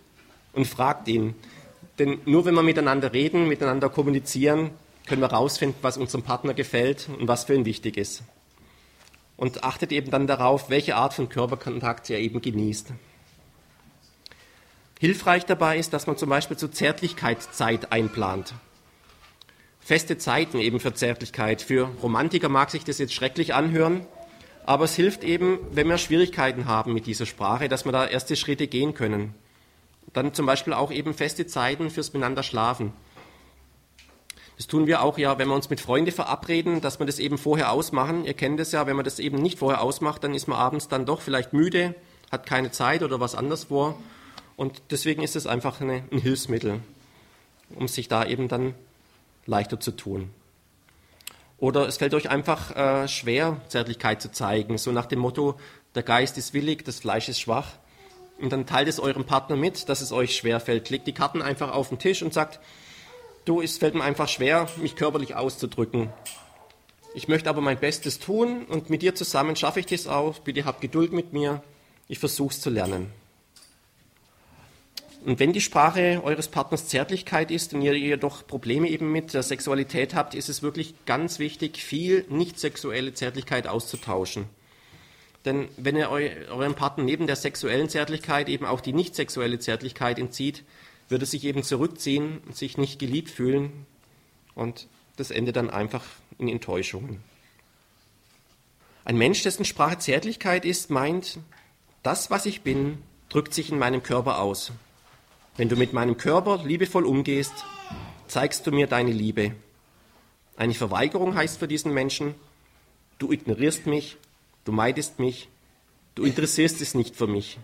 Und 0.53 0.67
fragt 0.67 1.09
ihn. 1.09 1.35
Denn 1.99 2.19
nur 2.25 2.45
wenn 2.45 2.55
wir 2.55 2.63
miteinander 2.63 3.13
reden, 3.13 3.49
miteinander 3.49 3.89
kommunizieren, 3.89 4.71
können 5.07 5.23
wir 5.23 5.31
herausfinden, 5.31 5.79
was 5.83 5.97
unserem 5.97 6.23
Partner 6.23 6.55
gefällt 6.55 7.09
und 7.19 7.29
was 7.29 7.45
für 7.45 7.55
ihn 7.55 7.65
wichtig 7.65 7.97
ist. 7.97 8.23
Und 9.37 9.65
achtet 9.65 9.93
eben 9.93 10.11
dann 10.11 10.27
darauf, 10.27 10.69
welche 10.71 10.97
Art 10.97 11.15
von 11.15 11.29
Körperkontakt 11.29 12.11
er 12.11 12.19
eben 12.19 12.41
genießt. 12.41 12.93
Hilfreich 15.01 15.45
dabei 15.47 15.79
ist, 15.79 15.93
dass 15.93 16.07
man 16.07 16.17
zum 16.17 16.29
Beispiel 16.29 16.57
zur 16.57 16.73
Zärtlichkeitszeit 16.73 17.93
einplant. 17.93 18.55
Feste 19.85 20.17
Zeiten 20.17 20.59
eben 20.59 20.79
für 20.79 20.95
Zärtlichkeit. 20.95 21.61
Für 21.61 21.91
Romantiker 22.03 22.49
mag 22.49 22.71
sich 22.71 22.85
das 22.85 22.99
jetzt 22.99 23.15
schrecklich 23.15 23.53
anhören, 23.53 24.07
aber 24.65 24.85
es 24.85 24.95
hilft 24.95 25.25
eben, 25.25 25.59
wenn 25.73 25.89
wir 25.89 25.99
Schwierigkeiten 25.99 26.67
haben 26.67 26.93
mit 26.93 27.07
dieser 27.07 27.27
Sprache, 27.27 27.69
dass 27.69 27.85
wir 27.85 27.91
da 27.91 28.07
erste 28.07 28.37
Schritte 28.37 28.69
gehen 28.69 28.95
können. 28.95 29.35
Dann 30.13 30.35
zum 30.35 30.47
Beispiel 30.47 30.73
auch 30.73 30.93
eben 30.93 31.15
feste 31.15 31.49
Zeiten 31.49 31.91
fürs 31.91 32.13
Miteinander 32.13 32.45
schlafen. 32.45 32.93
Das 34.57 34.69
tun 34.69 34.87
wir 34.87 35.03
auch 35.03 35.19
ja, 35.19 35.39
wenn 35.39 35.49
wir 35.49 35.55
uns 35.57 35.71
mit 35.71 35.81
Freunden 35.81 36.13
verabreden, 36.13 36.81
dass 36.81 37.01
wir 37.01 37.07
das 37.07 37.19
eben 37.19 37.37
vorher 37.37 37.73
ausmachen. 37.73 38.25
Ihr 38.25 38.35
kennt 38.35 38.61
es 38.61 38.71
ja, 38.71 38.87
wenn 38.87 38.95
man 38.95 39.05
das 39.05 39.19
eben 39.19 39.39
nicht 39.39 39.59
vorher 39.59 39.83
ausmacht, 39.83 40.23
dann 40.23 40.35
ist 40.35 40.47
man 40.47 40.59
abends 40.59 40.87
dann 40.87 41.07
doch 41.07 41.21
vielleicht 41.21 41.53
müde, 41.53 41.97
hat 42.31 42.47
keine 42.47 42.71
Zeit 42.71 43.03
oder 43.03 43.19
was 43.19 43.35
anderes 43.35 43.65
vor. 43.65 43.99
Und 44.55 44.83
deswegen 44.93 45.23
ist 45.23 45.35
es 45.35 45.49
einfach 45.49 45.81
eine, 45.81 46.05
ein 46.13 46.19
Hilfsmittel, 46.19 46.81
um 47.75 47.89
sich 47.89 48.07
da 48.07 48.25
eben 48.25 48.47
dann 48.47 48.75
leichter 49.47 49.81
zu 49.81 49.93
tun. 49.93 50.31
Oder 51.59 51.87
es 51.87 51.97
fällt 51.97 52.15
euch 52.15 52.29
einfach 52.29 52.75
äh, 52.75 53.09
schwer, 53.09 53.61
Zärtlichkeit 53.69 54.21
zu 54.21 54.33
zeigen, 54.33 54.79
so 54.79 54.91
nach 54.91 55.07
dem 55.07 55.21
Motto, 55.21 55.55
der 55.95 56.03
Geist 56.03 56.37
ist 56.39 56.55
willig, 56.55 56.85
das 56.85 57.01
Fleisch 57.01 57.29
ist 57.29 57.41
schwach. 57.41 57.69
Und 58.41 58.53
dann 58.53 58.67
teilt 58.67 58.89
es 58.89 58.99
eurem 58.99 59.25
Partner 59.25 59.57
mit, 59.57 59.89
dass 59.89 60.01
es 60.01 60.11
euch 60.11 60.35
schwer 60.35 60.59
fällt. 60.59 60.91
Legt 60.91 61.07
die 61.07 61.13
Karten 61.13 61.41
einfach 61.41 61.71
auf 61.71 61.91
den 61.91 62.01
Tisch 62.01 62.23
und 62.23 62.35
sagt, 62.35 62.59
du, 63.45 63.63
es 63.63 63.79
fällt 63.79 63.95
mir 63.95 64.03
einfach 64.03 64.29
schwer, 64.29 64.69
mich 64.79 64.97
körperlich 64.97 65.37
auszudrücken. 65.37 66.09
Ich 67.15 67.29
möchte 67.29 67.51
aber 67.51 67.61
mein 67.61 67.79
Bestes 67.79 68.19
tun 68.19 68.65
und 68.65 68.91
mit 68.91 69.03
dir 69.03 69.15
zusammen 69.15 69.55
schaffe 69.55 69.81
ich 69.81 69.87
das 69.87 70.07
auch. 70.07 70.39
Bitte 70.41 70.65
habt 70.65 70.81
Geduld 70.81 71.13
mit 71.13 71.33
mir. 71.33 71.63
Ich 72.09 72.19
versuche 72.19 72.53
es 72.53 72.61
zu 72.61 72.71
lernen. 72.71 73.13
Und 75.25 75.39
wenn 75.39 75.53
die 75.53 75.61
Sprache 75.61 76.21
eures 76.25 76.49
Partners 76.49 76.89
Zärtlichkeit 76.89 77.53
ist 77.53 77.75
und 77.75 77.83
ihr 77.83 77.97
jedoch 77.97 78.45
Probleme 78.47 78.89
eben 78.89 79.13
mit 79.13 79.35
der 79.35 79.45
Sexualität 79.45 80.15
habt, 80.15 80.35
ist 80.35 80.49
es 80.49 80.63
wirklich 80.63 80.95
ganz 81.07 81.39
wichtig, 81.39 81.79
viel 81.83 82.25
nicht 82.29 82.59
sexuelle 82.59 83.15
Zärtlichkeit 83.15 83.69
auszutauschen. 83.69 84.47
Denn 85.45 85.69
wenn 85.77 85.97
ihr 85.97 86.11
eurem 86.11 86.75
Partner 86.75 87.05
neben 87.05 87.27
der 87.27 87.37
sexuellen 87.37 87.89
Zärtlichkeit 87.89 88.49
eben 88.49 88.65
auch 88.65 88.81
die 88.81 88.93
nicht 88.93 89.15
sexuelle 89.15 89.61
Zärtlichkeit 89.61 90.19
entzieht, 90.19 90.65
wird 91.09 91.23
er 91.23 91.27
sich 91.27 91.45
eben 91.45 91.63
zurückziehen 91.63 92.39
und 92.47 92.57
sich 92.57 92.77
nicht 92.77 92.99
geliebt 92.99 93.31
fühlen 93.31 93.87
und 94.55 94.89
das 95.17 95.31
endet 95.31 95.57
dann 95.57 95.71
einfach 95.71 96.05
in 96.39 96.49
Enttäuschungen. 96.49 97.23
Ein 99.05 99.19
Mensch, 99.19 99.43
dessen 99.43 99.65
Sprache 99.65 99.99
Zärtlichkeit 99.99 100.65
ist, 100.65 100.91
meint, 100.91 101.39
das, 102.03 102.31
was 102.31 102.47
ich 102.47 102.63
bin, 102.63 103.03
drückt 103.29 103.53
sich 103.53 103.71
in 103.71 103.79
meinem 103.79 104.03
Körper 104.03 104.41
aus. 104.41 104.73
Wenn 105.55 105.69
du 105.69 105.77
mit 105.77 105.93
meinem 105.93 106.17
Körper 106.17 106.63
liebevoll 106.65 107.05
umgehst, 107.05 107.53
zeigst 108.27 108.67
du 108.67 108.73
mir 108.73 108.87
deine 108.87 109.13
Liebe. 109.13 109.55
Eine 110.57 110.73
Verweigerung 110.73 111.35
heißt 111.35 111.59
für 111.59 111.69
diesen 111.69 111.93
Menschen, 111.93 112.35
du 113.19 113.31
ignorierst 113.31 113.87
mich, 113.87 114.17
du 114.65 114.73
meidest 114.73 115.19
mich, 115.19 115.51
du 116.15 116.25
interessierst 116.25 116.81
es 116.81 116.95
nicht 116.95 117.17
für 117.17 117.27
mich. 117.27 117.59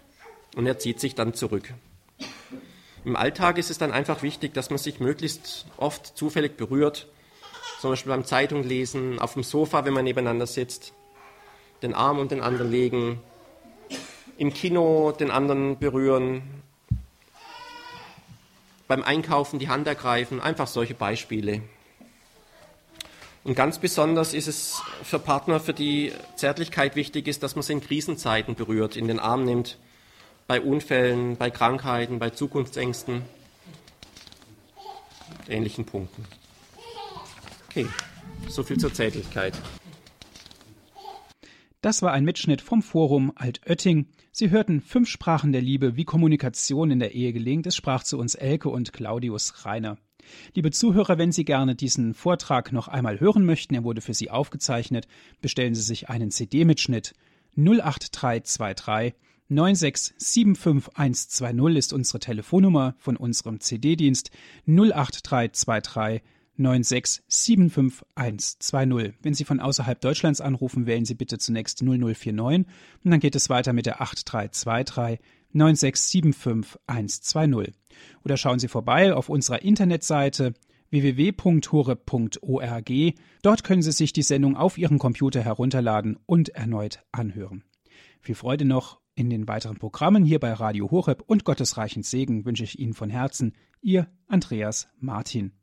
Und 0.55 0.67
er 0.67 0.79
zieht 0.79 1.01
sich 1.01 1.15
dann 1.15 1.33
zurück. 1.33 1.73
Im 3.07 3.17
Alltag 3.17 3.57
ist 3.57 3.71
es 3.71 3.79
dann 3.79 3.93
einfach 3.93 4.23
wichtig, 4.23 4.53
dass 4.53 4.69
man 4.69 4.79
sich 4.79 5.01
möglichst 5.01 5.65
oft 5.79 6.15
zufällig 6.15 6.59
berührt, 6.59 7.09
zum 7.81 7.91
Beispiel 7.91 8.13
beim 8.13 8.27
Zeitung 8.27 8.65
lesen, 8.65 9.19
auf 9.19 9.33
dem 9.33 9.45
Sofa, 9.45 9.87
wenn 9.87 9.95
man 9.95 10.05
nebeneinander 10.05 10.47
sitzt, 10.47 10.93
den 11.81 11.95
Arm 11.95 12.19
um 12.19 12.29
den 12.29 12.43
anderen 12.43 12.71
legen, 12.71 13.21
im 14.37 14.53
Kino 14.53 15.13
den 15.13 15.31
anderen 15.31 15.79
berühren, 15.79 16.58
beim 18.89 19.03
Einkaufen 19.03 19.59
die 19.59 19.69
Hand 19.69 19.87
ergreifen, 19.87 20.41
einfach 20.41 20.67
solche 20.67 20.95
Beispiele. 20.95 21.63
Und 23.45 23.55
ganz 23.55 23.79
besonders 23.79 24.35
ist 24.35 24.49
es 24.49 24.83
für 25.03 25.19
Partner, 25.19 25.61
für 25.61 25.73
die 25.73 26.13
Zärtlichkeit 26.37 26.97
wichtig 26.97 27.29
ist, 27.29 27.43
dass 27.43 27.55
man 27.55 27.63
sie 27.63 27.75
in 27.75 27.81
Krisenzeiten 27.81 28.55
berührt, 28.55 28.97
in 28.97 29.07
den 29.07 29.21
Arm 29.21 29.45
nimmt, 29.45 29.79
bei 30.47 30.61
Unfällen, 30.61 31.37
bei 31.37 31.51
Krankheiten, 31.51 32.19
bei 32.19 32.31
Zukunftsängsten, 32.31 33.23
ähnlichen 35.49 35.85
Punkten. 35.85 36.25
Okay, 37.71 37.87
so 38.49 38.63
viel 38.63 38.79
zur 38.79 38.93
Zärtlichkeit. 38.93 39.55
Das 41.81 42.03
war 42.03 42.13
ein 42.13 42.25
Mitschnitt 42.25 42.61
vom 42.61 42.83
Forum 42.83 43.31
Altötting. 43.37 44.09
Sie 44.33 44.51
hörten 44.51 44.81
fünf 44.81 45.09
Sprachen 45.09 45.53
der 45.53 45.63
Liebe, 45.63 45.95
wie 45.95 46.05
Kommunikation 46.05 46.91
in 46.91 46.99
der 46.99 47.15
Ehe 47.15 47.33
gelingt. 47.33 47.69
Es 47.69 47.77
sprach 47.77 48.03
zu 48.03 48.19
uns 48.19 48.35
Elke 48.35 48.69
und 48.69 48.93
Claudius 48.93 49.65
Reiner. 49.65 49.97
Liebe 50.55 50.73
Zuhörer, 50.73 51.19
wenn 51.19 51.31
Sie 51.31 51.45
gerne 51.45 51.77
diesen 51.77 52.15
Vortrag 52.15 52.73
noch 52.73 52.89
einmal 52.89 53.21
hören 53.21 53.45
möchten, 53.45 53.77
er 53.77 53.85
wurde 53.85 54.01
für 54.01 54.13
Sie 54.13 54.29
aufgezeichnet, 54.29 55.07
bestellen 55.41 55.77
Sie 55.77 55.83
sich 55.83 56.09
einen 56.09 56.33
CD-Mitschnitt 56.33 57.15
08323 57.57 59.15
9675120 59.49 61.77
ist 61.77 61.93
unsere 61.93 62.19
Telefonnummer 62.19 62.97
von 62.99 63.17
unserem 63.17 63.61
CD-Dienst 63.61 64.33
08323 64.67 66.23
9675120. 66.59 69.15
Wenn 69.23 69.35
Sie 69.35 69.45
von 69.45 69.61
außerhalb 69.61 70.01
Deutschlands 70.01 70.41
anrufen, 70.41 70.87
wählen 70.87 71.05
Sie 71.05 71.15
bitte 71.15 71.39
zunächst 71.39 71.83
0049 71.83 72.67
und 73.05 73.11
dann 73.11 73.21
geht 73.21 73.37
es 73.37 73.49
weiter 73.49 73.73
mit 73.73 73.87
der 73.87 74.01
8323 74.01 75.21
9675 75.53 76.81
120. 76.87 77.75
Oder 78.25 78.37
schauen 78.37 78.59
Sie 78.59 78.69
vorbei 78.69 79.15
auf 79.15 79.29
unserer 79.29 79.63
Internetseite 79.63 80.55
www.hore.org. 80.91 82.91
Dort 83.43 83.65
können 83.65 83.83
Sie 83.83 83.93
sich 83.93 84.13
die 84.13 84.23
Sendung 84.23 84.57
auf 84.57 84.79
Ihrem 84.79 84.99
Computer 84.99 85.43
herunterladen 85.43 86.19
und 86.27 86.51
erneut 86.51 87.05
anhören. 87.13 87.65
Viel 88.21 88.35
Freude 88.35 88.65
noch 88.65 89.01
in 89.15 89.31
den 89.31 89.49
weiteren 89.49 89.79
Programmen 89.79 90.25
hier 90.25 90.39
bei 90.39 90.53
Radio 90.53 90.91
Horeb 90.91 91.25
und 91.27 91.45
gottesreichen 91.45 92.03
Segen 92.03 92.45
wünsche 92.45 92.65
ich 92.65 92.79
Ihnen 92.79 92.95
von 92.95 93.11
Herzen. 93.11 93.55
Ihr 93.81 94.09
Andreas 94.29 94.89
Martin. 94.99 95.58